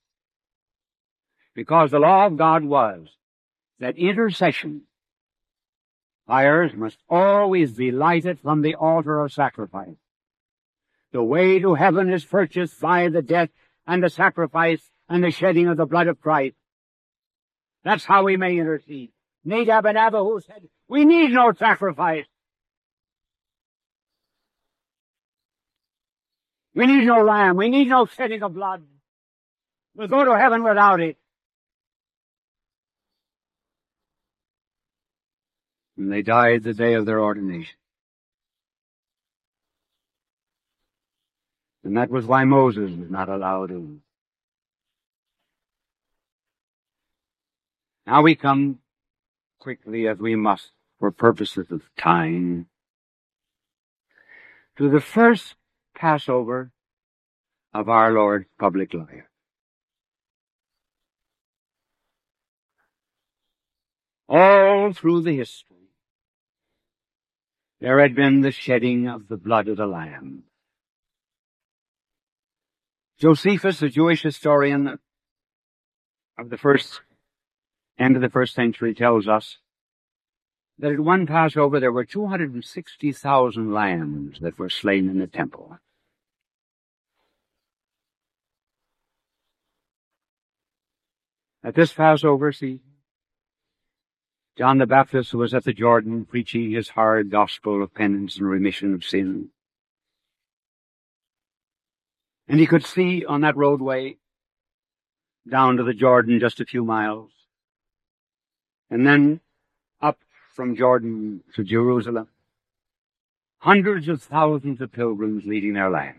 Because 1.54 1.92
the 1.92 2.00
law 2.00 2.26
of 2.26 2.36
God 2.36 2.64
was 2.64 3.06
that 3.78 3.96
intercession 3.96 4.82
Fires 6.26 6.72
must 6.74 6.98
always 7.08 7.72
be 7.72 7.90
lighted 7.90 8.38
from 8.40 8.62
the 8.62 8.76
altar 8.76 9.20
of 9.20 9.32
sacrifice. 9.32 9.96
The 11.12 11.22
way 11.22 11.58
to 11.58 11.74
heaven 11.74 12.12
is 12.12 12.24
purchased 12.24 12.80
by 12.80 13.08
the 13.08 13.22
death 13.22 13.50
and 13.86 14.02
the 14.02 14.08
sacrifice 14.08 14.80
and 15.08 15.22
the 15.22 15.30
shedding 15.30 15.68
of 15.68 15.76
the 15.76 15.86
blood 15.86 16.06
of 16.06 16.20
Christ. 16.20 16.56
That's 17.84 18.04
how 18.04 18.24
we 18.24 18.36
may 18.36 18.58
intercede. 18.58 19.10
Nadab 19.44 19.84
and 19.86 19.98
Abihu 19.98 20.40
said, 20.40 20.68
we 20.88 21.04
need 21.04 21.32
no 21.32 21.52
sacrifice. 21.52 22.26
We 26.74 26.86
need 26.86 27.04
no 27.04 27.24
lamb. 27.24 27.56
We 27.56 27.68
need 27.68 27.88
no 27.88 28.06
shedding 28.06 28.42
of 28.42 28.54
blood. 28.54 28.84
We'll 29.94 30.08
go 30.08 30.24
to 30.24 30.38
heaven 30.38 30.62
without 30.62 31.00
it. 31.00 31.18
And 36.02 36.10
they 36.10 36.22
died 36.22 36.64
the 36.64 36.74
day 36.74 36.94
of 36.94 37.06
their 37.06 37.20
ordination. 37.20 37.76
And 41.84 41.96
that 41.96 42.10
was 42.10 42.26
why 42.26 42.42
Moses 42.42 42.90
was 42.90 43.08
not 43.08 43.28
allowed 43.28 43.70
in. 43.70 44.00
Now 48.04 48.22
we 48.22 48.34
come 48.34 48.80
quickly 49.60 50.08
as 50.08 50.18
we 50.18 50.34
must 50.34 50.70
for 50.98 51.12
purposes 51.12 51.70
of 51.70 51.82
time 51.96 52.66
to 54.78 54.90
the 54.90 55.00
first 55.00 55.54
Passover 55.94 56.72
of 57.72 57.88
our 57.88 58.12
Lord's 58.12 58.46
public 58.58 58.92
life. 58.92 59.28
All 64.28 64.92
through 64.92 65.20
the 65.22 65.36
history, 65.36 65.71
there 67.82 68.00
had 68.00 68.14
been 68.14 68.42
the 68.42 68.52
shedding 68.52 69.08
of 69.08 69.26
the 69.26 69.36
blood 69.36 69.66
of 69.66 69.76
the 69.76 69.86
Lamb. 69.86 70.44
Josephus, 73.18 73.80
the 73.80 73.88
Jewish 73.88 74.22
historian 74.22 75.00
of 76.38 76.48
the 76.48 76.56
first 76.56 77.00
end 77.98 78.14
of 78.14 78.22
the 78.22 78.30
first 78.30 78.54
century, 78.54 78.94
tells 78.94 79.26
us 79.26 79.58
that 80.78 80.92
at 80.92 81.00
one 81.00 81.26
Passover 81.26 81.80
there 81.80 81.90
were 81.90 82.04
260,000 82.04 83.72
lambs 83.72 84.38
that 84.40 84.60
were 84.60 84.70
slain 84.70 85.08
in 85.08 85.18
the 85.18 85.26
temple. 85.26 85.76
At 91.64 91.74
this 91.74 91.92
Passover 91.92 92.52
season, 92.52 92.91
John 94.58 94.78
the 94.78 94.86
Baptist 94.86 95.32
was 95.32 95.54
at 95.54 95.64
the 95.64 95.72
Jordan 95.72 96.26
preaching 96.26 96.70
his 96.70 96.90
hard 96.90 97.30
gospel 97.30 97.82
of 97.82 97.94
penance 97.94 98.36
and 98.36 98.48
remission 98.48 98.92
of 98.92 99.04
sin. 99.04 99.48
And 102.48 102.60
he 102.60 102.66
could 102.66 102.84
see 102.84 103.24
on 103.24 103.40
that 103.40 103.56
roadway 103.56 104.16
down 105.48 105.78
to 105.78 105.82
the 105.82 105.94
Jordan 105.94 106.38
just 106.38 106.60
a 106.60 106.66
few 106.66 106.84
miles. 106.84 107.30
And 108.90 109.06
then 109.06 109.40
up 110.02 110.18
from 110.54 110.76
Jordan 110.76 111.42
to 111.54 111.64
Jerusalem. 111.64 112.28
Hundreds 113.58 114.08
of 114.08 114.22
thousands 114.22 114.80
of 114.80 114.92
pilgrims 114.92 115.44
leading 115.46 115.74
their 115.74 115.88
lamb. 115.88 116.16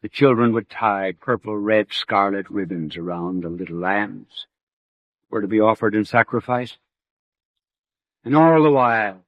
The 0.00 0.08
children 0.08 0.52
would 0.52 0.68
tie 0.68 1.12
purple, 1.12 1.56
red, 1.56 1.92
scarlet 1.92 2.50
ribbons 2.50 2.96
around 2.96 3.44
the 3.44 3.48
little 3.48 3.76
lambs, 3.76 4.46
were 5.32 5.40
to 5.40 5.48
be 5.48 5.60
offered 5.60 5.94
in 5.94 6.04
sacrifice. 6.04 6.76
And 8.22 8.36
all 8.36 8.62
the 8.62 8.70
while, 8.70 9.24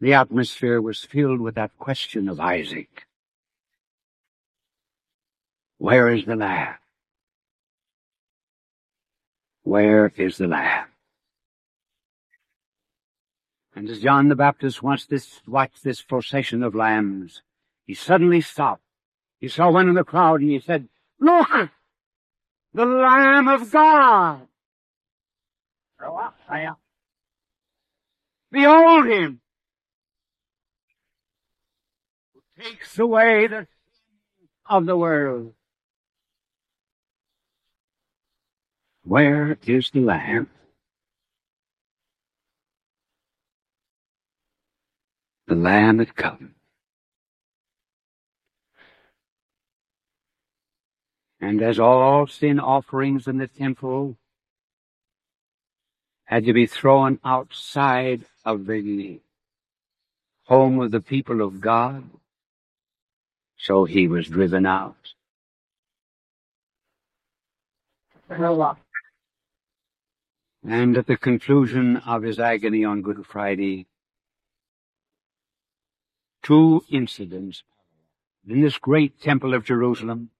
the 0.00 0.12
atmosphere 0.12 0.82
was 0.82 1.04
filled 1.04 1.40
with 1.40 1.54
that 1.54 1.78
question 1.78 2.28
of 2.28 2.40
Isaac. 2.40 3.06
Where 5.78 6.12
is 6.12 6.24
the 6.26 6.34
lamb? 6.34 6.74
Where 9.62 10.12
is 10.16 10.36
the 10.36 10.48
lamb? 10.48 10.88
And 13.74 13.88
as 13.88 14.00
John 14.00 14.28
the 14.28 14.34
Baptist 14.34 14.82
watched 14.82 15.10
this, 15.10 15.40
watched 15.46 15.84
this 15.84 16.02
procession 16.02 16.62
of 16.62 16.74
lambs, 16.74 17.42
he 17.84 17.94
suddenly 17.94 18.40
stopped. 18.40 18.82
He 19.38 19.48
saw 19.48 19.70
one 19.70 19.88
in 19.88 19.94
the 19.94 20.02
crowd 20.02 20.40
and 20.40 20.50
he 20.50 20.58
said, 20.58 20.88
Look! 21.20 21.70
The 22.76 22.84
Lamb 22.84 23.48
of 23.48 23.70
God! 23.70 24.46
Behold 28.52 29.06
him! 29.06 29.40
Who 32.34 32.62
takes 32.62 32.98
away 32.98 33.46
the 33.46 33.66
sin 33.66 34.48
of 34.68 34.84
the 34.84 34.94
world. 34.94 35.54
Where 39.04 39.56
is 39.66 39.90
the 39.90 40.00
Lamb? 40.00 40.50
The 45.46 45.54
Lamb 45.54 46.00
had 46.00 46.14
come. 46.14 46.55
And 51.40 51.62
as 51.62 51.78
all 51.78 52.26
sin 52.26 52.58
offerings 52.58 53.26
in 53.28 53.38
the 53.38 53.46
temple 53.46 54.16
had 56.24 56.44
to 56.44 56.52
be 56.52 56.66
thrown 56.66 57.20
outside 57.24 58.24
of 58.44 58.66
the 58.66 59.20
home 60.44 60.80
of 60.80 60.90
the 60.90 61.00
people 61.00 61.40
of 61.40 61.60
God, 61.60 62.04
so 63.56 63.84
he 63.84 64.08
was 64.08 64.28
driven 64.28 64.66
out. 64.66 65.14
And 70.68 70.96
at 70.96 71.06
the 71.06 71.16
conclusion 71.16 71.98
of 71.98 72.22
his 72.22 72.40
agony 72.40 72.84
on 72.84 73.02
Good 73.02 73.24
Friday, 73.24 73.86
two 76.42 76.84
incidents 76.90 77.62
in 78.48 78.62
this 78.62 78.78
great 78.78 79.20
temple 79.20 79.54
of 79.54 79.64
Jerusalem, 79.64 80.30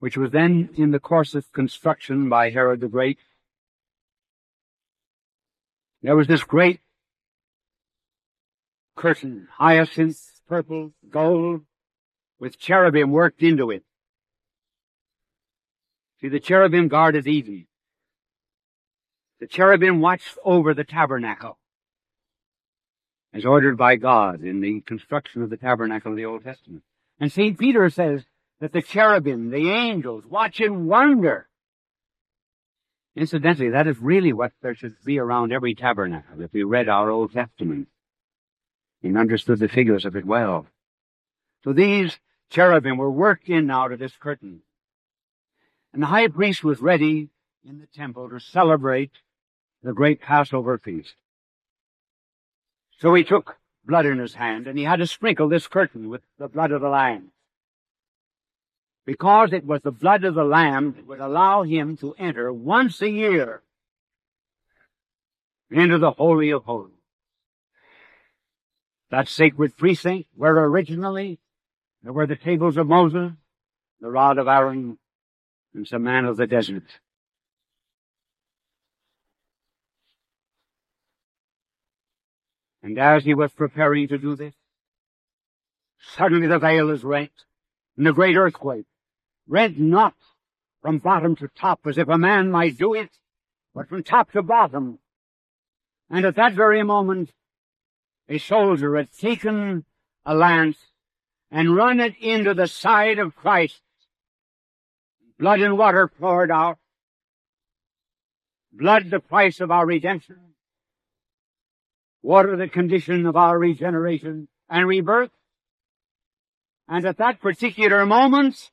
which 0.00 0.16
was 0.16 0.30
then 0.30 0.70
in 0.76 0.90
the 0.90 0.98
course 0.98 1.34
of 1.34 1.52
construction 1.52 2.28
by 2.28 2.50
Herod 2.50 2.80
the 2.80 2.88
Great. 2.88 3.18
There 6.02 6.16
was 6.16 6.26
this 6.26 6.42
great 6.42 6.80
curtain, 8.96 9.48
hyacinth, 9.52 10.18
purple, 10.48 10.92
gold, 11.08 11.62
with 12.38 12.58
cherubim 12.58 13.10
worked 13.10 13.42
into 13.42 13.70
it. 13.70 13.84
See, 16.20 16.28
the 16.28 16.40
cherubim 16.40 16.88
guarded 16.88 17.26
Eden. 17.26 17.66
The 19.38 19.46
cherubim 19.46 20.00
watched 20.00 20.36
over 20.44 20.74
the 20.74 20.84
tabernacle 20.84 21.58
as 23.32 23.44
ordered 23.44 23.76
by 23.76 23.96
God 23.96 24.42
in 24.42 24.60
the 24.60 24.80
construction 24.80 25.42
of 25.42 25.50
the 25.50 25.56
tabernacle 25.56 26.10
of 26.10 26.16
the 26.16 26.26
Old 26.26 26.44
Testament. 26.44 26.82
And 27.18 27.30
St. 27.30 27.58
Peter 27.58 27.88
says 27.90 28.24
that 28.60 28.72
the 28.72 28.82
cherubim, 28.82 29.50
the 29.50 29.70
angels, 29.70 30.24
watch 30.26 30.60
in 30.60 30.86
wonder. 30.86 31.48
Incidentally, 33.16 33.70
that 33.70 33.86
is 33.86 33.98
really 33.98 34.32
what 34.32 34.52
there 34.62 34.74
should 34.74 34.94
be 35.04 35.18
around 35.18 35.52
every 35.52 35.74
tabernacle 35.74 36.40
if 36.40 36.52
we 36.52 36.62
read 36.62 36.88
our 36.88 37.10
Old 37.10 37.32
Testament 37.32 37.88
and 39.02 39.18
understood 39.18 39.58
the 39.58 39.68
figures 39.68 40.04
of 40.04 40.14
it 40.14 40.24
well. 40.24 40.66
So 41.64 41.72
these 41.72 42.18
cherubim 42.50 42.98
were 42.98 43.10
worked 43.10 43.48
in 43.48 43.70
out 43.70 43.92
of 43.92 43.98
this 43.98 44.16
curtain. 44.16 44.60
And 45.92 46.02
the 46.02 46.06
high 46.06 46.28
priest 46.28 46.62
was 46.62 46.80
ready 46.80 47.30
in 47.64 47.80
the 47.80 47.86
temple 47.86 48.28
to 48.30 48.40
celebrate 48.40 49.10
the 49.82 49.92
great 49.92 50.20
Passover 50.20 50.78
feast. 50.78 51.14
So 52.98 53.14
he 53.14 53.24
took 53.24 53.56
blood 53.84 54.06
in 54.06 54.18
his 54.18 54.34
hand 54.34 54.66
and 54.66 54.78
he 54.78 54.84
had 54.84 54.96
to 54.96 55.06
sprinkle 55.06 55.48
this 55.48 55.66
curtain 55.66 56.08
with 56.08 56.20
the 56.38 56.48
blood 56.48 56.70
of 56.70 56.82
the 56.82 56.88
lamb. 56.88 57.32
Because 59.10 59.52
it 59.52 59.66
was 59.66 59.80
the 59.82 59.90
blood 59.90 60.22
of 60.22 60.36
the 60.36 60.44
lamb 60.44 60.92
that 60.92 61.04
would 61.04 61.18
allow 61.18 61.64
him 61.64 61.96
to 61.96 62.14
enter 62.16 62.52
once 62.52 63.02
a 63.02 63.10
year 63.10 63.60
into 65.68 65.98
the 65.98 66.12
Holy 66.12 66.50
of 66.52 66.62
Holies. 66.62 66.94
That 69.10 69.26
sacred 69.26 69.76
precinct 69.76 70.28
where 70.36 70.56
originally 70.56 71.40
there 72.04 72.12
were 72.12 72.28
the 72.28 72.36
tables 72.36 72.76
of 72.76 72.86
Moses, 72.86 73.32
the 74.00 74.10
rod 74.12 74.38
of 74.38 74.46
Aaron, 74.46 74.96
and 75.74 75.88
some 75.88 76.04
manna 76.04 76.30
of 76.30 76.36
the 76.36 76.46
desert. 76.46 76.86
And 82.80 82.96
as 82.96 83.24
he 83.24 83.34
was 83.34 83.50
preparing 83.50 84.06
to 84.06 84.18
do 84.18 84.36
this, 84.36 84.54
suddenly 86.16 86.46
the 86.46 86.60
veil 86.60 86.90
is 86.90 87.02
rent, 87.02 87.32
and 87.96 88.06
a 88.06 88.12
great 88.12 88.36
earthquake, 88.36 88.86
rent 89.46 89.78
not 89.78 90.14
from 90.82 90.98
bottom 90.98 91.36
to 91.36 91.48
top 91.48 91.80
as 91.86 91.98
if 91.98 92.08
a 92.08 92.18
man 92.18 92.50
might 92.50 92.78
do 92.78 92.94
it, 92.94 93.10
but 93.74 93.88
from 93.88 94.02
top 94.02 94.32
to 94.32 94.42
bottom. 94.42 94.98
And 96.08 96.24
at 96.24 96.36
that 96.36 96.54
very 96.54 96.82
moment, 96.82 97.30
a 98.28 98.38
soldier 98.38 98.96
had 98.96 99.12
taken 99.12 99.84
a 100.24 100.34
lance 100.34 100.78
and 101.50 101.76
run 101.76 102.00
it 102.00 102.14
into 102.20 102.54
the 102.54 102.66
side 102.68 103.18
of 103.18 103.36
Christ. 103.36 103.82
Blood 105.38 105.60
and 105.60 105.76
water 105.76 106.08
poured 106.08 106.50
out. 106.50 106.78
blood 108.72 109.10
the 109.10 109.20
price 109.20 109.60
of 109.60 109.70
our 109.70 109.84
redemption, 109.84 110.54
water 112.22 112.56
the 112.56 112.68
condition 112.68 113.26
of 113.26 113.36
our 113.36 113.58
regeneration 113.58 114.48
and 114.68 114.86
rebirth. 114.86 115.30
And 116.88 117.04
at 117.04 117.18
that 117.18 117.40
particular 117.40 118.04
moment, 118.06 118.70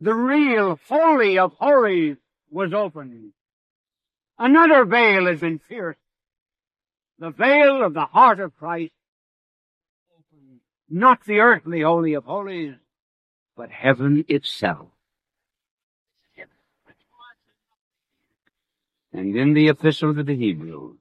the 0.00 0.14
real 0.14 0.78
holy 0.88 1.38
of 1.38 1.52
holies 1.58 2.16
was 2.50 2.72
opened. 2.72 3.32
Another 4.38 4.84
veil 4.84 5.26
had 5.26 5.40
been 5.40 5.58
pierced. 5.58 5.98
The 7.18 7.30
veil 7.30 7.82
of 7.82 7.94
the 7.94 8.06
heart 8.06 8.38
of 8.38 8.56
Christ. 8.56 8.92
Not 10.88 11.24
the 11.24 11.40
earthly 11.40 11.82
holy 11.82 12.14
of 12.14 12.24
holies, 12.24 12.76
but 13.56 13.70
heaven 13.70 14.24
itself. 14.28 14.88
And 19.12 19.34
in 19.34 19.54
the 19.54 19.68
epistle 19.68 20.14
to 20.14 20.22
the 20.22 20.36
Hebrews, 20.36 20.96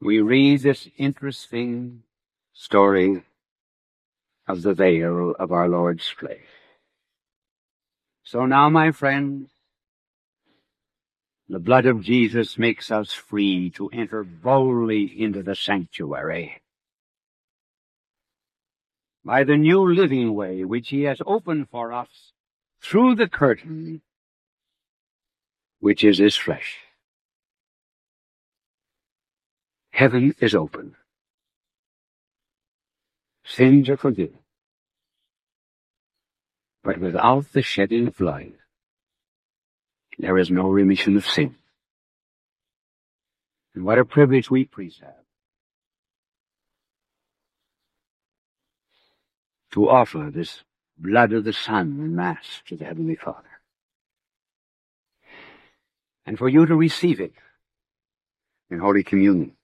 we 0.00 0.20
read 0.20 0.62
this 0.62 0.88
interesting 0.96 2.02
story 2.52 3.22
of 4.50 4.62
the 4.62 4.74
veil 4.74 5.34
of 5.38 5.52
our 5.52 5.68
Lord's 5.68 6.08
flesh. 6.08 6.50
So 8.24 8.46
now, 8.46 8.68
my 8.68 8.90
friends, 8.92 9.50
the 11.48 11.58
blood 11.58 11.86
of 11.86 12.02
Jesus 12.02 12.58
makes 12.58 12.90
us 12.90 13.12
free 13.12 13.70
to 13.70 13.88
enter 13.88 14.22
boldly 14.24 15.04
into 15.20 15.42
the 15.42 15.54
sanctuary. 15.54 16.60
By 19.24 19.44
the 19.44 19.56
new 19.56 19.82
living 19.92 20.34
way 20.34 20.64
which 20.64 20.88
he 20.88 21.02
has 21.02 21.20
opened 21.26 21.68
for 21.70 21.92
us 21.92 22.32
through 22.82 23.16
the 23.16 23.28
curtain, 23.28 24.02
which 25.78 26.02
is 26.04 26.18
his 26.18 26.36
flesh. 26.36 26.78
Heaven 29.90 30.34
is 30.40 30.54
open. 30.54 30.96
Sins 33.50 33.88
are 33.88 33.96
forgiven. 33.96 34.38
But 36.84 36.98
without 36.98 37.52
the 37.52 37.62
shedding 37.62 38.06
of 38.06 38.16
blood, 38.16 38.52
there 40.18 40.38
is 40.38 40.50
no 40.52 40.68
remission 40.68 41.16
of 41.16 41.26
sin. 41.26 41.56
And 43.74 43.84
what 43.84 43.98
a 43.98 44.04
privilege 44.04 44.50
we 44.50 44.66
priests 44.66 45.00
have. 45.00 45.14
To 49.72 49.88
offer 49.88 50.30
this 50.32 50.62
blood 50.96 51.32
of 51.32 51.42
the 51.42 51.52
Son 51.52 51.86
in 51.98 52.14
Mass 52.14 52.62
to 52.66 52.76
the 52.76 52.84
Heavenly 52.84 53.16
Father. 53.16 53.60
And 56.24 56.38
for 56.38 56.48
you 56.48 56.66
to 56.66 56.76
receive 56.76 57.20
it 57.20 57.34
in 58.70 58.78
Holy 58.78 59.02
Communion. 59.02 59.56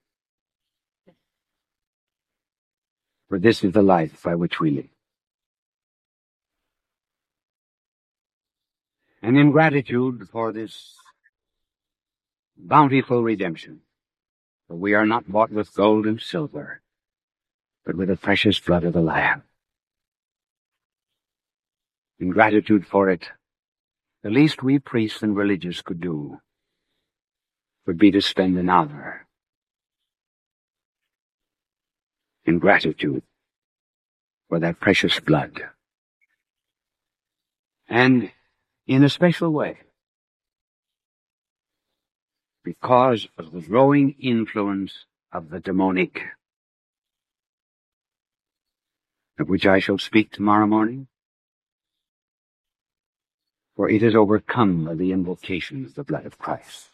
For 3.29 3.39
this 3.39 3.63
is 3.63 3.73
the 3.73 3.81
life 3.81 4.23
by 4.23 4.35
which 4.35 4.59
we 4.59 4.71
live. 4.71 4.89
And 9.21 9.37
in 9.37 9.51
gratitude 9.51 10.29
for 10.31 10.53
this 10.53 10.95
bountiful 12.55 13.21
redemption, 13.21 13.81
for 14.67 14.75
we 14.75 14.93
are 14.93 15.05
not 15.05 15.29
bought 15.29 15.51
with 15.51 15.73
gold 15.73 16.05
and 16.05 16.21
silver, 16.21 16.81
but 17.85 17.95
with 17.95 18.07
the 18.07 18.15
precious 18.15 18.59
blood 18.59 18.85
of 18.85 18.93
the 18.93 19.01
Lamb. 19.01 19.43
In 22.19 22.29
gratitude 22.29 22.87
for 22.87 23.09
it, 23.09 23.29
the 24.23 24.29
least 24.29 24.63
we 24.63 24.79
priests 24.79 25.21
and 25.21 25.35
religious 25.35 25.81
could 25.81 25.99
do 25.99 26.39
would 27.85 27.97
be 27.97 28.11
to 28.11 28.21
spend 28.21 28.57
an 28.57 28.69
hour 28.69 29.26
in 32.47 32.59
gratitude 32.59 33.23
for 34.49 34.59
that 34.59 34.79
precious 34.79 35.19
blood. 35.19 35.61
And 37.89 38.31
in 38.87 39.03
a 39.03 39.09
special 39.09 39.51
way, 39.51 39.79
because 42.63 43.27
of 43.37 43.51
the 43.51 43.61
growing 43.61 44.15
influence 44.19 45.05
of 45.31 45.49
the 45.49 45.59
demonic, 45.59 46.21
of 49.39 49.49
which 49.49 49.65
I 49.65 49.79
shall 49.79 49.97
speak 49.97 50.31
tomorrow 50.31 50.67
morning, 50.67 51.07
for 53.75 53.89
it 53.89 54.01
is 54.01 54.15
overcome 54.15 54.85
by 54.85 54.95
the 54.95 55.11
invocation 55.11 55.85
of 55.85 55.95
the 55.95 56.03
blood 56.03 56.25
of 56.25 56.39
Christ. 56.39 56.89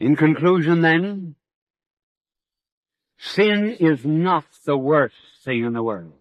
In 0.00 0.16
conclusion 0.16 0.80
then, 0.80 1.36
sin 3.18 3.76
is 3.78 4.02
not 4.02 4.46
the 4.64 4.76
worst 4.76 5.14
thing 5.44 5.62
in 5.62 5.74
the 5.74 5.82
world. 5.82 6.14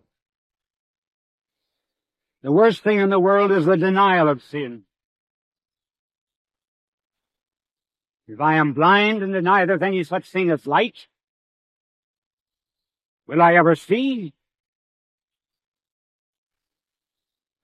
The 2.43 2.51
worst 2.51 2.83
thing 2.83 2.99
in 2.99 3.09
the 3.09 3.19
world 3.19 3.51
is 3.51 3.65
the 3.65 3.77
denial 3.77 4.27
of 4.27 4.43
sin. 4.43 4.83
If 8.27 8.41
I 8.41 8.55
am 8.55 8.73
blind 8.73 9.23
and 9.23 9.31
deny 9.31 9.65
there's 9.65 9.81
any 9.81 10.03
such 10.03 10.29
thing 10.29 10.51
as 10.51 10.67
light, 10.67 11.07
will 13.27 13.41
I 13.41 13.55
ever 13.55 13.75
see? 13.75 14.33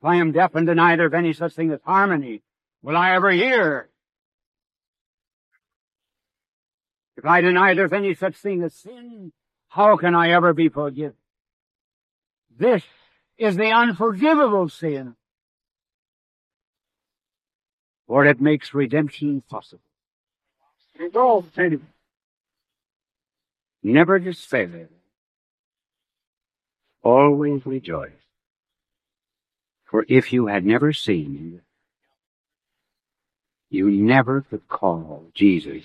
If 0.01 0.05
I 0.05 0.15
am 0.15 0.31
deaf 0.31 0.55
and 0.55 0.65
deny 0.65 0.95
there's 0.95 1.13
any 1.13 1.33
such 1.33 1.53
thing 1.53 1.71
as 1.71 1.81
harmony, 1.83 2.41
will 2.81 2.95
I 2.95 3.15
ever 3.15 3.31
hear? 3.31 3.89
If 7.17 7.25
I 7.25 7.41
deny 7.41 7.73
there's 7.73 7.93
any 7.93 8.13
such 8.13 8.35
thing 8.35 8.63
as 8.63 8.73
sin, 8.73 9.31
how 9.69 9.97
can 9.97 10.15
I 10.15 10.31
ever 10.31 10.53
be 10.53 10.69
forgiven? 10.69 11.15
This 12.57 12.83
is 13.37 13.55
the 13.55 13.71
unforgivable 13.71 14.69
sin. 14.69 15.15
For 18.07 18.25
it 18.25 18.39
makes 18.39 18.73
redemption 18.73 19.41
possible. 19.49 19.81
Never 23.83 24.19
despair. 24.19 24.89
Always 27.03 27.65
rejoice. 27.65 28.11
For 29.85 30.05
if 30.07 30.33
you 30.33 30.47
had 30.47 30.65
never 30.65 30.93
seen, 30.93 31.61
you 33.69 33.89
never 33.89 34.41
could 34.41 34.67
call 34.67 35.25
Jesus 35.33 35.83